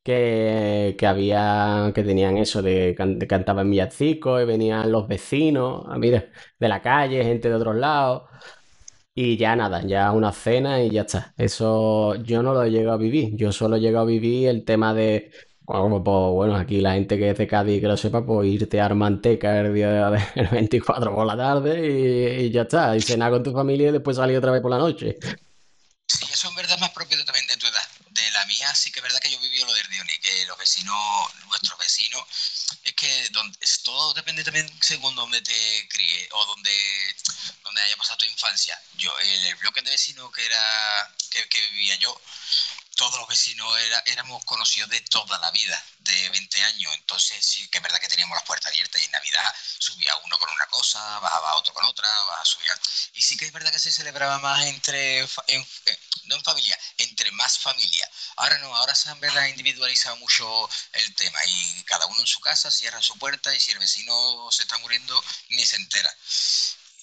[0.03, 5.97] que, que había, que tenían eso de, de cantaban villancicos y venían los vecinos, ah,
[5.97, 6.25] mira,
[6.59, 8.23] de la calle, gente de otros lados.
[9.13, 11.33] Y ya nada, ya una cena y ya está.
[11.37, 13.35] Eso yo no lo he llegado a vivir.
[13.35, 15.31] Yo solo he llegado a vivir el tema de,
[15.79, 18.81] bueno, pues, bueno, aquí la gente que es de Cádiz que lo sepa, pues irte
[18.81, 22.95] a Armanteca el día del 24 por la tarde y, ya está.
[22.95, 25.17] Y cenar con tu familia y después salir otra vez por la noche.
[26.07, 27.87] Sí, eso en verdad más propio también de tu edad.
[28.09, 30.57] De la mía sí que es verdad que yo viví lo del Diony, que los
[30.57, 30.95] vecinos,
[31.47, 32.23] nuestros vecinos,
[32.83, 37.15] es que donde, todo depende también según donde te críe o donde,
[37.63, 38.77] donde haya pasado tu infancia.
[38.97, 42.19] Yo, el bloque de vecinos que era que vivía yo,
[42.95, 46.93] todos los vecinos era- éramos conocidos de toda la vida, de 20 años.
[46.95, 50.37] Entonces sí que es verdad que teníamos las puertas abiertas y en Navidad subía uno
[50.39, 52.77] con una cosa, bajaba otro con otra, bajaba, subía.
[53.13, 56.77] Y sí que es verdad que se celebraba más entre, en- eh, no en familia,
[56.97, 58.09] entre más familia.
[58.37, 62.39] Ahora no, ahora se han verdad individualizado mucho el tema y cada uno en su
[62.39, 66.13] casa cierra su puerta y si el vecino se está muriendo ni se entera.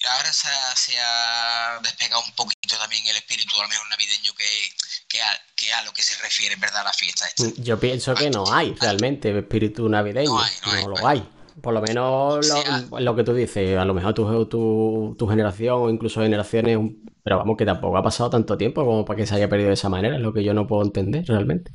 [0.07, 4.33] Ahora se ha, se ha despegado un poquito también el espíritu, a lo mejor navideño,
[4.33, 4.75] que,
[5.09, 7.61] que, a, que a lo que se refiere en verdad la fiesta esta.
[7.61, 10.29] Yo pienso que no hay realmente espíritu navideño.
[10.31, 11.29] No hay, no hay, No no lo hay.
[11.61, 15.81] Por lo menos lo, lo que tú dices, a lo mejor tu, tu, tu generación
[15.81, 16.77] o incluso generaciones,
[17.21, 19.73] pero vamos, que tampoco ha pasado tanto tiempo como para que se haya perdido de
[19.73, 21.71] esa manera, es lo que yo no puedo entender realmente.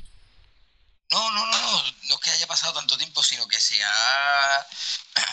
[1.11, 4.67] No, no, no, no, no es que haya pasado tanto tiempo, sino que se ha,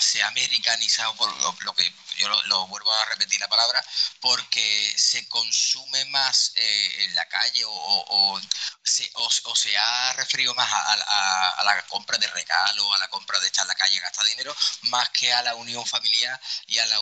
[0.02, 1.84] se ha americanizado, por lo, lo que
[2.22, 3.84] yo lo, vuelvo a repetir la palabra,
[4.20, 8.40] porque se consume más eh, en la calle o,
[8.84, 13.48] se, o, o ha referido más a, la compra de regalo, a la compra de
[13.48, 17.00] estar en la calle, gastar dinero, más que a la unión familiar y a la,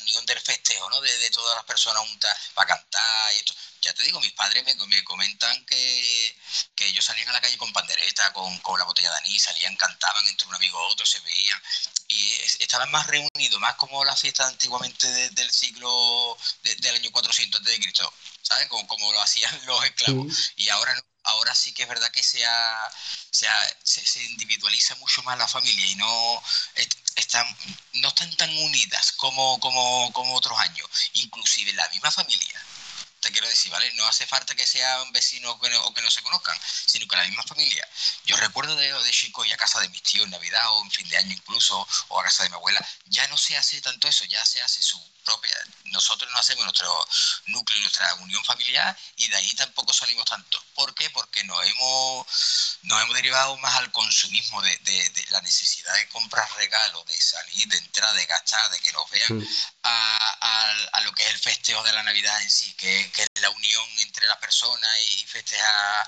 [0.00, 1.00] unión del festejo, ¿no?
[1.00, 3.54] De, todas las personas juntas para cantar y esto.
[3.80, 6.36] Ya te digo, mis padres me, me comentan que,
[6.74, 9.76] que ellos salían a la calle con pandereta, con, con la botella de anís, salían,
[9.76, 11.60] cantaban entre un amigo y otro, se veían
[12.16, 16.94] y es- estaban más reunidos, más como las fiestas antiguamente de- del siglo, de- del
[16.96, 18.68] año 400 antes de Cristo, ¿sabes?
[18.68, 20.26] Como, como lo hacían los esclavos.
[20.56, 20.94] Y ahora
[21.26, 22.90] ahora sí que es verdad que se, ha-
[23.30, 26.42] se, ha- se, se individualiza mucho más la familia y no
[26.74, 27.46] est- están,
[27.94, 32.62] no están tan unidas como, como, como otros años, inclusive la misma familia
[33.24, 33.90] te quiero decir, ¿vale?
[33.94, 36.56] No hace falta que sean vecinos o que no, o que no se conozcan,
[36.86, 37.88] sino que la misma familia.
[38.24, 40.90] Yo recuerdo de, de chico y a casa de mis tíos en Navidad o en
[40.90, 44.08] fin de año incluso, o a casa de mi abuela, ya no se hace tanto
[44.08, 45.52] eso, ya se hace su propia.
[45.86, 46.88] Nosotros no hacemos nuestro
[47.46, 50.62] núcleo, nuestra unión familiar y de ahí tampoco salimos tanto.
[50.74, 51.08] ¿Por qué?
[51.10, 56.08] Porque nos hemos, nos hemos derivado más al consumismo de, de- de la necesidad de
[56.08, 59.46] comprar regalos, de salir, de entrar, de gastar, de que nos vean
[59.82, 63.22] a, a- a lo que es el festejo de la Navidad en sí, que, que
[63.22, 66.06] es la unión entre las personas y festejar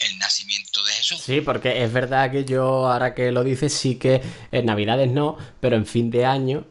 [0.00, 1.22] el nacimiento de Jesús.
[1.24, 4.20] Sí, porque es verdad que yo, ahora que lo dices, sí que
[4.50, 6.66] en Navidades no, pero en fin de año,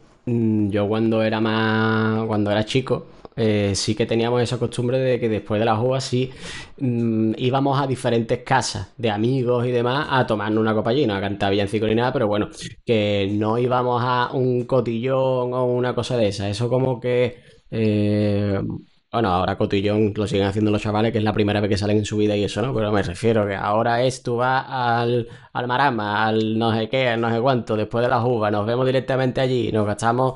[0.70, 3.06] yo cuando era más, cuando era chico,
[3.36, 6.30] eh, sí que teníamos esa costumbre de que después de las uvas sí
[6.78, 11.14] mm, íbamos a diferentes casas de amigos y demás a tomarnos una copa allí, no
[11.14, 12.48] a cantar villancico ni nada, pero bueno,
[12.84, 17.36] que no íbamos a un cotillón o una cosa de esa, eso como que...
[17.70, 18.60] eh,
[19.10, 21.98] bueno, ahora cotillón lo siguen haciendo los chavales, que es la primera vez que salen
[21.98, 22.74] en su vida y eso, ¿no?
[22.74, 27.08] Pero me refiero que ahora es tú vas al, al marama, al no sé qué,
[27.08, 30.34] al no sé cuánto, después de las uvas, nos vemos directamente allí, nos gastamos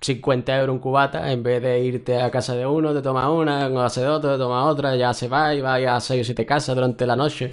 [0.00, 3.68] 50 euros un cubata, en vez de irte a casa de uno, te tomas una,
[3.68, 6.74] de otro, te tomas otra, ya se va y va a 6 o 7 casas
[6.74, 7.52] durante la noche.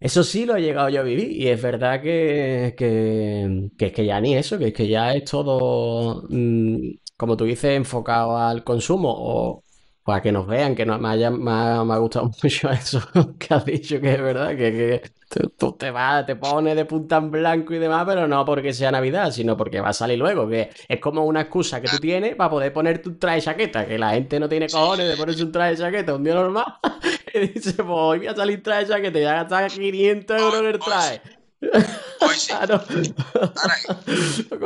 [0.00, 3.92] Eso sí lo he llegado yo a vivir y es verdad que, que, que es
[3.92, 8.38] que ya ni eso, que es que ya es todo, mm, como tú dices, enfocado
[8.38, 9.64] al consumo o,
[10.04, 13.02] para que nos vean, que no, me, haya, me, ha, me ha gustado mucho eso
[13.38, 16.84] que has dicho, que es verdad, que, que tú, tú te vas, te pones de
[16.84, 20.16] punta en blanco y demás, pero no porque sea Navidad, sino porque va a salir
[20.16, 23.42] luego, que es como una excusa que tú tienes para poder ponerte un traje de
[23.42, 26.34] chaqueta, que la gente no tiene cojones de ponerse un traje de chaqueta un día
[26.34, 26.66] normal,
[27.34, 30.60] y dice, pues hoy voy a salir traje de chaqueta y ya gastar 500 euros
[30.60, 31.20] en el traje.
[32.20, 32.52] Hoy sí.
[32.52, 32.82] Claro.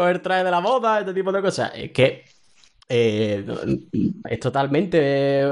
[0.08, 1.72] El traje de la boda, este tipo de cosas.
[1.74, 2.24] Es que
[2.94, 3.44] eh,
[4.28, 4.98] es totalmente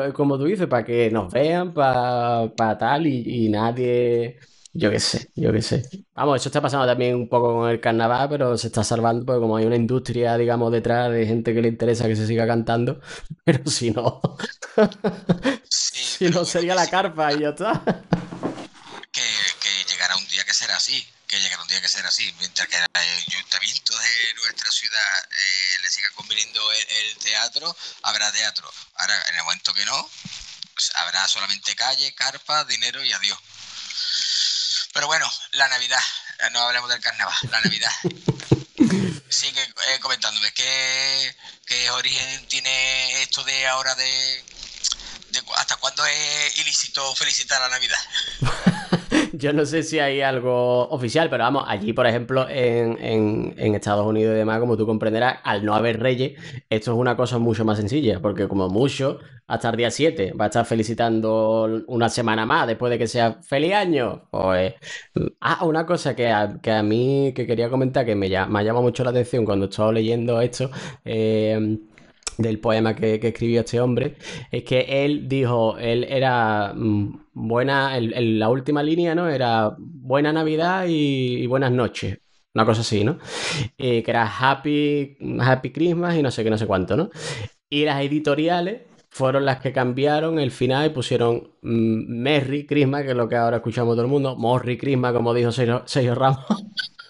[0.08, 4.38] eh, como tú dices, para que nos vean, para tal, y, y nadie.
[4.72, 5.82] Yo qué sé, yo qué sé.
[6.14, 9.40] Vamos, eso está pasando también un poco con el carnaval, pero se está salvando porque
[9.40, 13.00] como hay una industria, digamos, detrás de gente que le interesa que se siga cantando,
[13.44, 14.20] pero si no,
[15.68, 17.82] sí, si no sería la sí, carpa y ya está.
[19.12, 19.22] que,
[19.60, 22.68] que llegará un día que será así, que llegará un día que será así, mientras
[22.68, 28.72] que el ayuntamiento de nuestra ciudad eh, siga conveniendo el, el teatro, habrá teatro.
[28.94, 30.10] Ahora, en el momento que no,
[30.74, 33.38] pues, habrá solamente calle, carpa, dinero y adiós.
[34.92, 36.02] Pero bueno, la Navidad,
[36.40, 37.92] eh, no hablemos del carnaval, la Navidad.
[39.28, 41.36] Sigue eh, comentándome, ¿qué,
[41.66, 44.44] ¿qué origen tiene esto de ahora de,
[45.56, 48.00] hasta cuándo es ilícito felicitar la Navidad?
[49.40, 52.96] Yo no sé si hay algo oficial, pero vamos, allí, por ejemplo, en,
[53.58, 56.38] en- Estados Unidos y demás, como tú comprenderás, al no haber reyes,
[56.68, 60.44] esto es una cosa mucho más sencilla, porque como mucho, hasta el día 7 va
[60.46, 64.28] a estar felicitando una semana más después de que sea feliz año.
[64.30, 64.74] Pues,
[65.40, 68.62] ah, una cosa que a, que a mí que quería comentar que me, me ha
[68.62, 70.70] llamado mucho la atención cuando estaba leyendo esto.
[71.04, 71.78] eh,
[72.38, 74.16] del poema que, que escribió este hombre,
[74.50, 79.28] es que él dijo, él era mm, buena, la última línea, ¿no?
[79.28, 82.18] Era buena Navidad y, y buenas noches.
[82.54, 83.18] Una cosa así, ¿no?
[83.78, 87.10] Eh, que era Happy, Happy Christmas y no sé qué, no sé cuánto, ¿no?
[87.68, 93.10] Y las editoriales fueron las que cambiaron el final y pusieron mm, Merry Christmas, que
[93.10, 96.44] es lo que ahora escuchamos todo el mundo, Morri Christmas, como dijo Sergio, Sergio Ramos.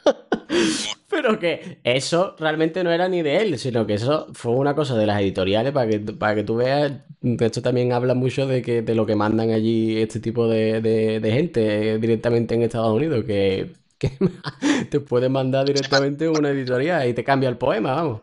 [1.22, 4.94] Pero que eso realmente no era ni de él, sino que eso fue una cosa
[4.96, 6.92] de las editoriales para que, para que tú veas.
[7.20, 10.80] De hecho, también habla mucho de, que, de lo que mandan allí este tipo de,
[10.80, 14.16] de- de gente directamente en Estados Unidos, que, que
[14.90, 18.22] te pueden mandar directamente una editorial y te cambia el poema, vamos.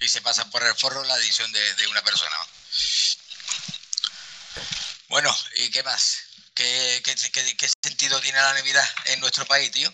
[0.00, 2.30] y se pasa por el forro la edición de, de una persona.
[5.10, 6.16] Bueno, ¿y qué más?
[6.54, 9.92] ¿Qué, qué, qué- qué sentido tiene la Navidad en nuestro país, tío?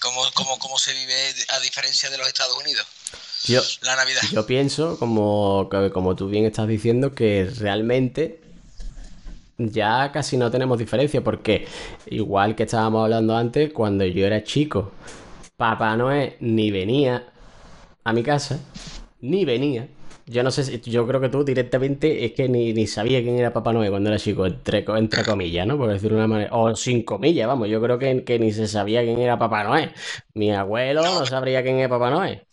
[0.00, 1.14] ¿Cómo, cómo, ¿Cómo se vive
[1.48, 2.86] a diferencia de los Estados Unidos?
[3.44, 4.20] Yo, La Navidad.
[4.32, 8.40] Yo pienso, como, como tú bien estás diciendo, que realmente
[9.56, 11.66] ya casi no tenemos diferencia, porque
[12.06, 14.92] igual que estábamos hablando antes, cuando yo era chico,
[15.56, 17.32] Papá Noel ni venía
[18.04, 18.58] a mi casa,
[19.20, 19.88] ni venía.
[20.30, 23.36] Yo no sé si, yo creo que tú directamente es que ni, ni sabía quién
[23.36, 25.76] era Papá Noel cuando era chico, entre, entre comillas, ¿no?
[25.76, 26.50] Por decirlo de una manera.
[26.54, 29.92] O sin comillas, vamos, yo creo que, que ni se sabía quién era Papá Noel.
[30.34, 32.46] Mi abuelo no sabría quién era Papá Noel.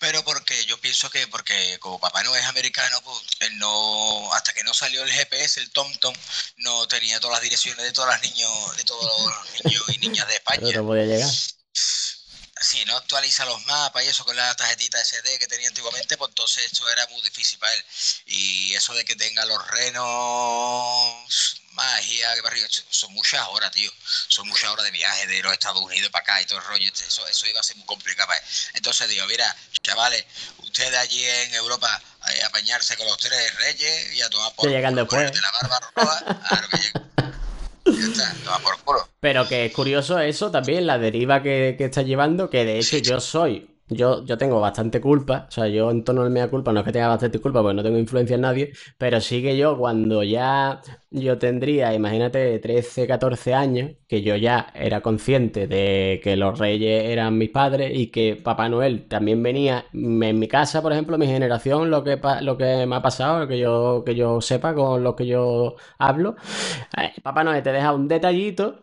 [0.00, 4.52] Pero porque yo pienso que porque como papá no es americano, pues él no, hasta
[4.52, 6.12] que no salió el GPS, el TomTom,
[6.56, 10.26] no tenía todas las direcciones de todos los niños, de todos los niños y niñas
[10.26, 10.76] de Pero España.
[10.78, 11.30] no podía llegar.
[12.82, 16.30] Si no actualiza los mapas y eso con la tarjetita SD que tenía antiguamente, pues
[16.30, 17.84] entonces esto era muy difícil para él.
[18.26, 23.88] Y eso de que tenga los renos, magia, que barrio, son muchas horas, tío.
[24.26, 26.88] Son muchas horas de viaje de los Estados Unidos para acá y todo el rollo.
[26.88, 28.44] este, Eso, eso iba a ser muy complicado para él.
[28.74, 30.24] Entonces digo, mira, chavales,
[30.58, 34.96] ustedes allí en Europa eh, apañarse con los tres reyes y a tomar por culo,
[34.96, 35.30] después.
[35.30, 37.11] ponerte la barba roja, claro que llega.
[38.02, 38.98] Ya está, toma por culo.
[39.20, 42.98] Pero que es curioso eso también, la deriva que, que está llevando, que de hecho
[42.98, 46.72] yo soy, yo, yo tengo bastante culpa, o sea, yo en torno al mea culpa,
[46.72, 49.56] no es que tenga bastante culpa, porque no tengo influencia en nadie, pero sí que
[49.56, 50.80] yo cuando ya
[51.10, 57.04] yo tendría, imagínate, 13, 14 años, que yo ya era consciente de que los reyes
[57.10, 61.26] eran mis padres y que Papá Noel también venía en mi casa, por ejemplo, mi
[61.26, 65.02] generación, lo que, lo que me ha pasado, lo que yo, que yo sepa con
[65.02, 66.36] lo que yo hablo,
[66.96, 68.80] eh, Papá Noel te deja un detallito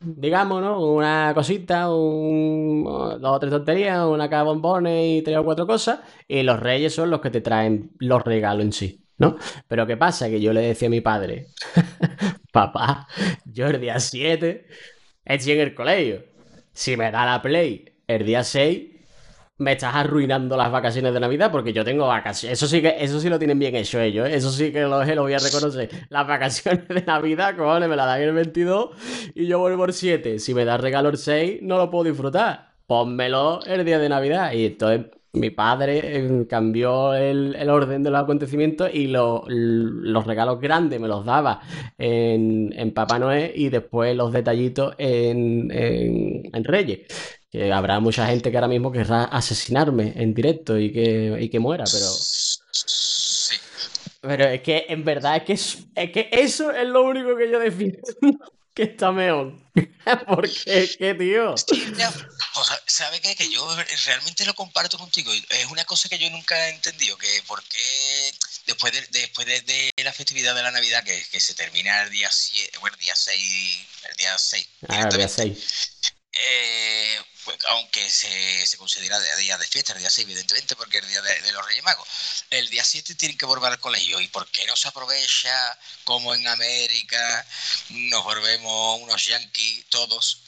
[0.00, 0.82] digamos, ¿no?
[0.82, 6.00] Una cosita, dos o tres tonterías, una caja de bombones y tres o cuatro cosas,
[6.26, 9.36] y los reyes son los que te traen los regalos en sí, ¿no?
[9.68, 10.28] Pero ¿qué pasa?
[10.28, 11.48] Que yo le decía a mi padre,
[12.52, 13.06] papá,
[13.44, 14.66] yo el día 7
[15.24, 16.24] estoy en el colegio,
[16.72, 18.99] si me da la play el día 6,
[19.60, 22.58] me estás arruinando las vacaciones de Navidad porque yo tengo vacaciones.
[22.58, 24.34] Eso sí que eso sí lo tienen bien hecho ellos, ¿eh?
[24.36, 25.88] Eso sí que lo, lo voy a reconocer.
[26.08, 28.90] Las vacaciones de Navidad, cojones, me las dan el 22
[29.34, 30.38] y yo vuelvo el 7.
[30.38, 32.70] Si me das regalo el 6, no lo puedo disfrutar.
[32.86, 34.52] Pónmelo el día de Navidad.
[34.52, 40.26] Y entonces mi padre eh, cambió el, el orden de los acontecimientos y lo- los
[40.26, 41.60] regalos grandes me los daba
[41.98, 45.70] en, en Papá Noel y después los detallitos en-
[46.52, 47.00] en Reyes.
[47.50, 51.58] Que habrá mucha gente que ahora mismo querrá asesinarme en directo y que, y que
[51.58, 52.06] muera, pero...
[52.72, 53.56] Sí.
[54.20, 57.50] Pero es que en verdad es que, es, es que eso es lo único que
[57.50, 57.98] yo defino
[58.74, 59.54] que está mejor.
[60.28, 61.54] Porque es que, tío.
[61.96, 63.34] Ya, pues, ¿sabe qué?
[63.34, 63.66] Que yo
[64.06, 65.32] realmente lo comparto contigo.
[65.32, 68.32] Es una cosa que yo nunca he entendido, que por qué
[68.66, 72.10] después de, después de, de la festividad de la Navidad, que, que se termina el
[72.10, 76.00] día 7, bueno, el día 6, el día 6, Ah, el día directamente, 6.
[76.32, 77.16] eh,
[77.68, 81.08] aunque se, se considera de- día de fiesta, el día 6, evidentemente, porque es el
[81.10, 82.08] día de, de los Reyes Magos,
[82.50, 84.20] el día 7 tienen que volver al colegio.
[84.20, 87.46] ¿Y por qué no se aprovecha como en América
[87.90, 90.38] nos volvemos unos yanquis todos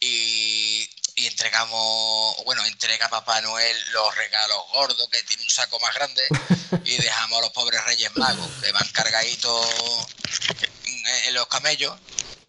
[0.00, 5.94] y, y entregamos, bueno, entrega Papá Noel los regalos gordos que tiene un saco más
[5.94, 6.26] grande
[6.84, 9.66] y dejamos a los pobres Reyes Magos que van cargaditos
[11.26, 11.94] en los camellos?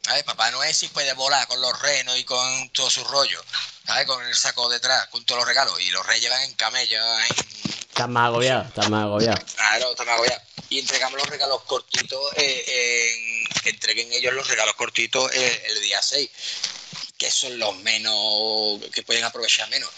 [0.06, 0.24] ¿Sabes?
[0.24, 3.41] Papá Noel sí puede volar con los renos y con todo su rollo,
[3.88, 4.06] ¿sabes?
[4.06, 5.80] Con el saco detrás, con todos los regalos.
[5.82, 7.36] Y los reyes van en camello, en...
[7.89, 9.38] Estás más agobiado, estás más agobiado.
[9.56, 10.41] Claro, está más agobiado.
[10.70, 16.01] Y entregamos los regalos cortitos, eh, en- entreguen ellos los regalos cortitos eh, el día
[16.01, 16.30] 6,
[17.18, 19.89] que son los menos, que pueden aprovechar menos.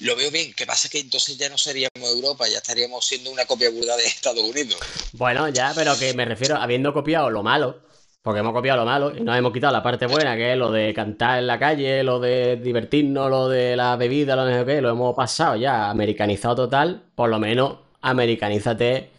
[0.00, 3.46] Lo veo bien, que pasa que entonces ya no seríamos Europa, ya estaríamos siendo una
[3.46, 4.78] copia burda de Estados Unidos.
[5.12, 7.80] Bueno, ya, pero que me refiero, habiendo copiado lo malo,
[8.26, 10.72] porque hemos copiado lo malo y nos hemos quitado la parte buena, que es lo
[10.72, 14.80] de cantar en la calle, lo de divertirnos, lo de la bebida, lo de qué,
[14.80, 19.10] lo hemos pasado ya, americanizado total, por lo menos americanízate eh,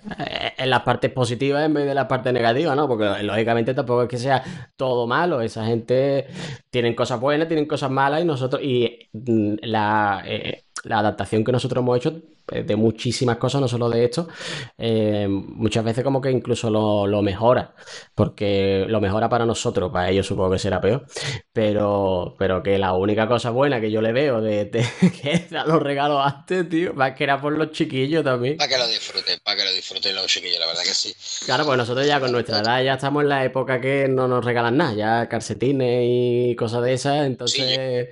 [0.57, 2.85] en las partes positivas en vez de las partes negativas, ¿no?
[2.85, 4.43] Porque lógicamente tampoco es que sea
[4.75, 6.27] todo malo, esa gente
[6.69, 11.51] tienen cosas buenas, tienen cosas malas y nosotros, y mm, la, eh, la adaptación que
[11.51, 14.29] nosotros hemos hecho eh, de muchísimas cosas, no solo de esto,
[14.77, 17.75] eh, muchas veces como que incluso lo, lo mejora,
[18.15, 21.05] porque lo mejora para nosotros, para ellos supongo que será peor,
[21.51, 24.79] pero, pero que la única cosa buena que yo le veo de, de
[25.21, 28.55] que dar los regalos antes, tío, más que era por los chiquillos también.
[28.55, 31.13] Para que lo disfruten, para que lo disfruten los chiquillos, la verdad que sí.
[31.45, 34.45] Claro, pues nosotros ya con nuestra edad ya estamos en la época que no nos
[34.45, 38.09] regalan nada, ya calcetines y cosas de esas, entonces...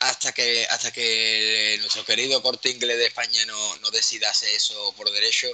[0.00, 4.94] hasta que hasta que nuestro querido corte inglés de España no, no decida hacer eso
[4.96, 5.46] por derecho,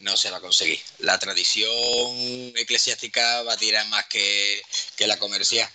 [0.00, 0.80] no se va a conseguir.
[1.00, 2.16] La tradición
[2.56, 4.62] eclesiástica va a tirar más que,
[4.96, 5.68] que la comercial,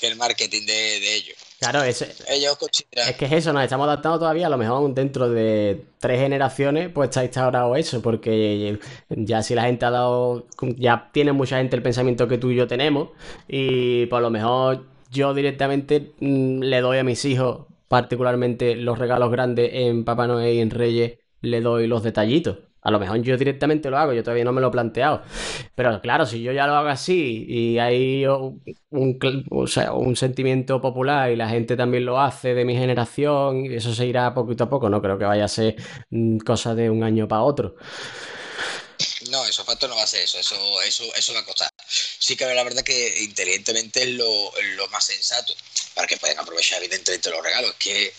[0.00, 1.36] que el marketing de, de ellos.
[1.60, 3.10] Claro, es, Ellos consideran...
[3.10, 6.90] es que es eso, nos estamos adaptando todavía, a lo mejor dentro de tres generaciones,
[6.90, 8.78] pues está instaurado eso, porque
[9.10, 10.46] ya si la gente ha dado,
[10.78, 13.10] ya tiene mucha gente el pensamiento que tú y yo tenemos,
[13.46, 19.30] y por lo mejor yo directamente mm, le doy a mis hijos, particularmente los regalos
[19.30, 22.58] grandes en Papá Noel y en Reyes, le doy los detallitos.
[22.82, 25.20] A lo mejor yo directamente lo hago, yo todavía no me lo he planteado.
[25.74, 29.18] Pero claro, si yo ya lo hago así y hay un, un-
[29.92, 34.06] un sentimiento popular y la gente también lo hace de mi generación, y eso se
[34.06, 34.88] irá poquito a poco.
[34.88, 35.76] No creo que vaya a ser
[36.10, 37.74] mm, cosa de un año para otro.
[39.30, 41.72] No, eso facto no va a ser eso, eso, eso, eso va a costar.
[42.18, 45.54] Sí que la verdad que inteligentemente es lo, lo más sensato,
[45.94, 48.12] para que puedan aprovechar evidentemente los regalos, que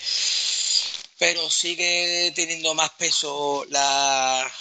[1.22, 4.52] pero sigue teniendo más peso la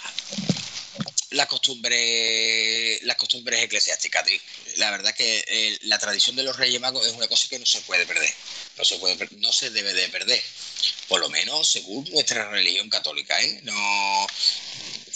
[1.31, 4.23] la costumbre las costumbres eclesiásticas
[4.75, 7.65] la verdad que eh, la tradición de los Reyes Magos es una cosa que no
[7.65, 8.31] se puede perder
[8.77, 10.39] no se puede no se debe de perder
[11.07, 13.59] por lo menos según nuestra religión católica ¿eh?
[13.63, 14.27] no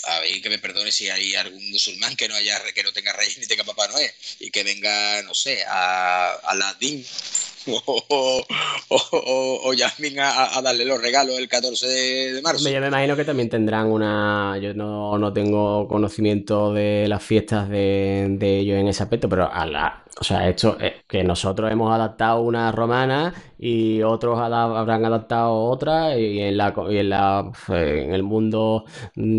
[0.06, 3.14] a ver, que me perdone si hay algún musulmán que no haya que no tenga
[3.14, 7.55] reyes ni tenga papá Noel y que venga no sé a Aladín o,
[7.86, 8.44] o,
[8.90, 13.16] o, o Yasmín a, darle los regalos el 14 de, de marzo Yo me imagino
[13.16, 14.58] que también tendrán una.
[14.62, 19.66] Yo no, no tengo conocimiento de las fiestas de, ellos en ese aspecto, pero a
[19.66, 20.04] la.
[20.18, 26.18] O sea, esto es que nosotros hemos adaptado una romana y otros habrán adaptado otra
[26.18, 28.86] y en la, y en la en el mundo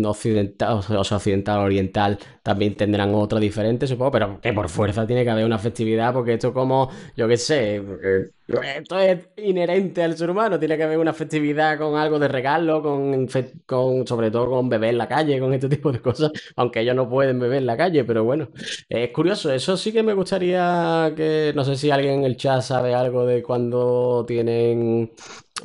[0.05, 5.25] occidental, o sea, occidental oriental también tendrán otra diferente, supongo, pero que por fuerza tiene
[5.25, 7.83] que haber una festividad porque esto como, yo qué sé,
[8.47, 12.81] esto es inherente al ser humano, tiene que haber una festividad con algo de regalo,
[12.81, 13.27] con,
[13.65, 16.95] con sobre todo con beber en la calle, con este tipo de cosas, aunque ellos
[16.95, 18.47] no pueden beber en la calle, pero bueno,
[18.87, 22.61] es curioso, eso sí que me gustaría que, no sé si alguien en el chat
[22.61, 25.11] sabe algo de cuando tienen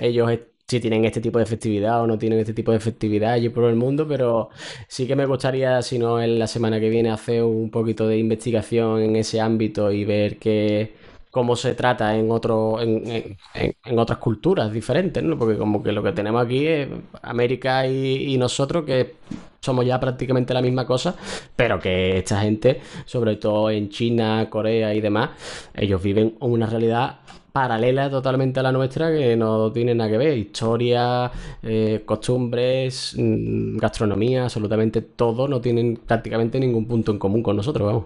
[0.01, 0.33] ellos,
[0.72, 3.64] si tienen este tipo de festividad o no tienen este tipo de festividad allí por
[3.64, 4.50] el mundo, pero
[4.88, 8.18] sí que me gustaría, si no en la semana que viene, hacer un poquito de
[8.18, 10.94] investigación en ese ámbito y ver qué,
[11.30, 15.38] cómo se trata en, otro, en, en- otras culturas diferentes, ¿no?
[15.38, 16.88] Porque como que lo que tenemos aquí es
[17.22, 19.14] América y nosotros, que
[19.60, 21.14] somos ya prácticamente la misma cosa,
[21.54, 25.30] pero que esta gente, sobre todo en China, Corea y demás,
[25.74, 27.20] ellos viven una realidad
[27.53, 30.38] paralela totalmente a la nuestra que no tiene nada que ver.
[30.38, 31.30] Historia,
[31.62, 37.86] eh, costumbres, mm, gastronomía, absolutamente todo no tienen prácticamente ningún punto en común con nosotros,
[37.86, 38.05] vamos.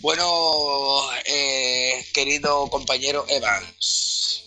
[0.00, 4.44] Bueno, eh, querido compañero Evans,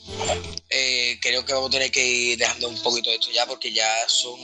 [0.70, 3.74] eh, creo que vamos a tener que ir dejando un poquito de esto ya porque
[3.74, 4.40] ya son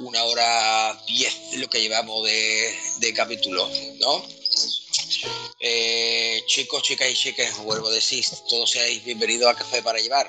[0.00, 3.68] una hora diez lo que llevamos de, de capítulo,
[4.00, 4.24] ¿no?
[5.60, 10.28] Eh, chicos, chicas y chicas, vuelvo a decir, todos seáis bienvenidos a Café para Llevar.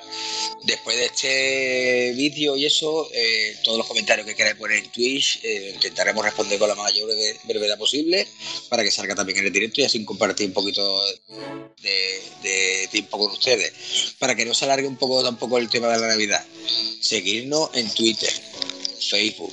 [0.64, 5.40] Después de este vídeo y eso, eh, todos los comentarios que queráis poner en Twitch,
[5.42, 8.26] eh, intentaremos responder con la mayor breve- brevedad posible
[8.68, 11.02] para que salga también en el directo y así compartir un poquito
[11.82, 13.72] de, de tiempo con ustedes.
[14.18, 16.44] Para que no se alargue un poco tampoco el tema de la Navidad.
[17.00, 18.32] Seguirnos en Twitter,
[19.08, 19.52] Facebook,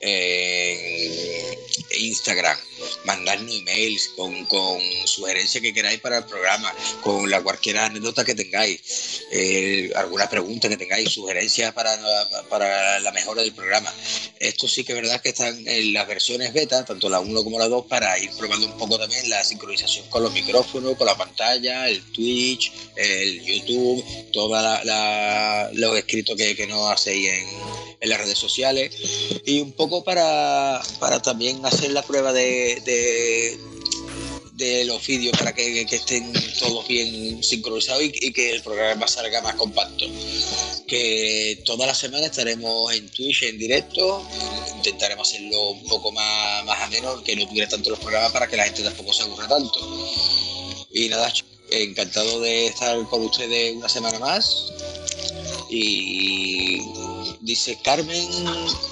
[0.00, 1.58] en
[1.98, 2.58] Instagram,
[3.04, 8.34] mandarnos emails con, con sugerencias que queráis para el programa, con la cualquier anécdota que
[8.34, 11.96] tengáis, eh, alguna pregunta que tengáis, sugerencias para,
[12.48, 13.92] para la mejora del programa.
[14.38, 17.58] Esto sí que es verdad que están en las versiones beta, tanto la 1 como
[17.58, 21.16] la 2, para ir probando un poco también la sincronización con los micrófonos, con la
[21.16, 24.80] pantalla, el Twitch, el YouTube, todos
[25.72, 27.73] los escritos que, que nos hacéis en,
[28.04, 28.94] en las redes sociales
[29.46, 33.58] y un poco para, para también hacer la prueba de,
[34.52, 39.54] de, los vídeos para que, estén todos bien sincronizados y, que el programa salga más
[39.54, 40.04] compacto.
[40.86, 44.26] Que toda la semana estaremos en Twitch en directo,
[44.76, 48.56] intentaremos hacerlo un poco más, más ameno, que no tuviera tanto los programas para que
[48.56, 49.80] la gente tampoco se aburra tanto.
[50.92, 51.32] Y nada,
[51.70, 54.72] encantado de estar con ustedes una semana más.
[55.68, 56.80] Y
[57.40, 58.28] dice Carmen,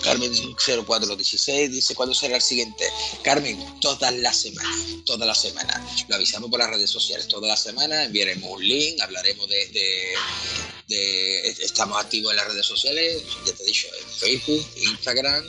[0.02, 2.84] Carmen 0416, dice cuándo será el siguiente.
[3.22, 6.04] Carmen, todas las semanas, todas las semanas.
[6.08, 10.14] Lo avisamos por las redes sociales, todas las semanas enviaremos un link, hablaremos de,
[11.60, 15.44] estamos activos en las redes sociales, ya te he dicho, en Facebook, Instagram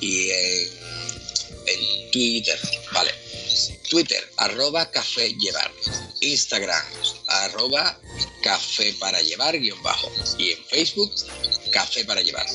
[0.00, 2.58] y en Twitter,
[2.92, 3.27] vale.
[3.88, 5.70] Twitter, arroba café llevar.
[6.20, 6.84] Instagram,
[7.26, 7.98] arroba
[8.42, 10.10] café para llevar, guion bajo.
[10.38, 11.12] Y en Facebook,
[11.72, 12.46] café para llevar.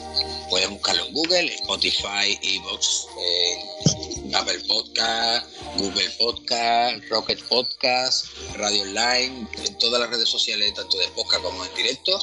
[0.49, 8.25] Puedes buscarlo en Google, Spotify, Evox, en Apple Podcast, Google Podcast, Rocket Podcast,
[8.55, 12.19] Radio Online, en todas las redes sociales, tanto de podcast como en directo,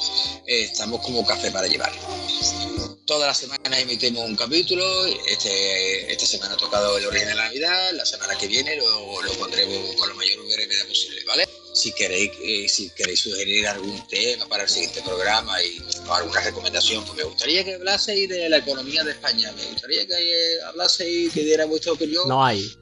[0.46, 1.92] eh, estamos como café para llevar.
[3.10, 4.84] Todas las semanas emitimos un capítulo.
[5.26, 7.90] Este, esta semana ha tocado el origen de la Navidad.
[7.94, 11.48] La semana que viene lo, lo pondremos con la mayor brevedad posible, ¿vale?
[11.74, 16.40] Si queréis, eh, si queréis sugerir algún tema para el siguiente programa y o alguna
[16.40, 19.50] recomendación, pues me gustaría que hablaseis de la economía de España.
[19.56, 22.28] Me gustaría que eh, hablaseis y que diera vuestra opinión.
[22.28, 22.72] No hay.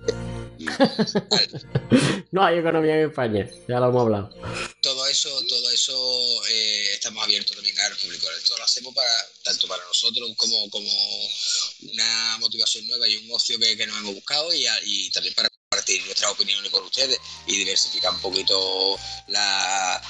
[2.33, 4.31] no hay economía en España, ya lo hemos hablado.
[4.83, 8.27] todo eso, todo eso eh, estamos abiertos también al público.
[8.37, 9.11] Esto lo hacemos para
[9.43, 10.91] tanto para nosotros como, como
[11.93, 15.49] una motivación nueva y un ocio que, que nos hemos buscado y, también para
[15.79, 18.99] compartir nuestras opiniones con ustedes y diversificar un poquito
[19.29, 20.01] la,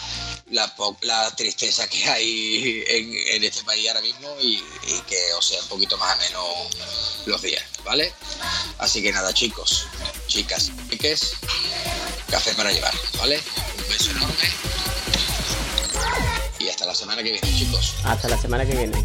[0.50, 4.62] la, tristeza que hay en, este país ahora mismo y,
[5.06, 6.42] que os sea un poquito más ameno
[7.26, 8.12] los días, ¿vale?
[8.78, 9.86] Así que nada, chicos,
[10.26, 11.34] chicas, chiques,
[12.30, 13.42] café para llevar, ¿vale?
[13.76, 14.48] Un beso enorme
[16.58, 17.94] y hasta la semana que viene, chicos.
[18.04, 19.04] Hasta la semana que viene.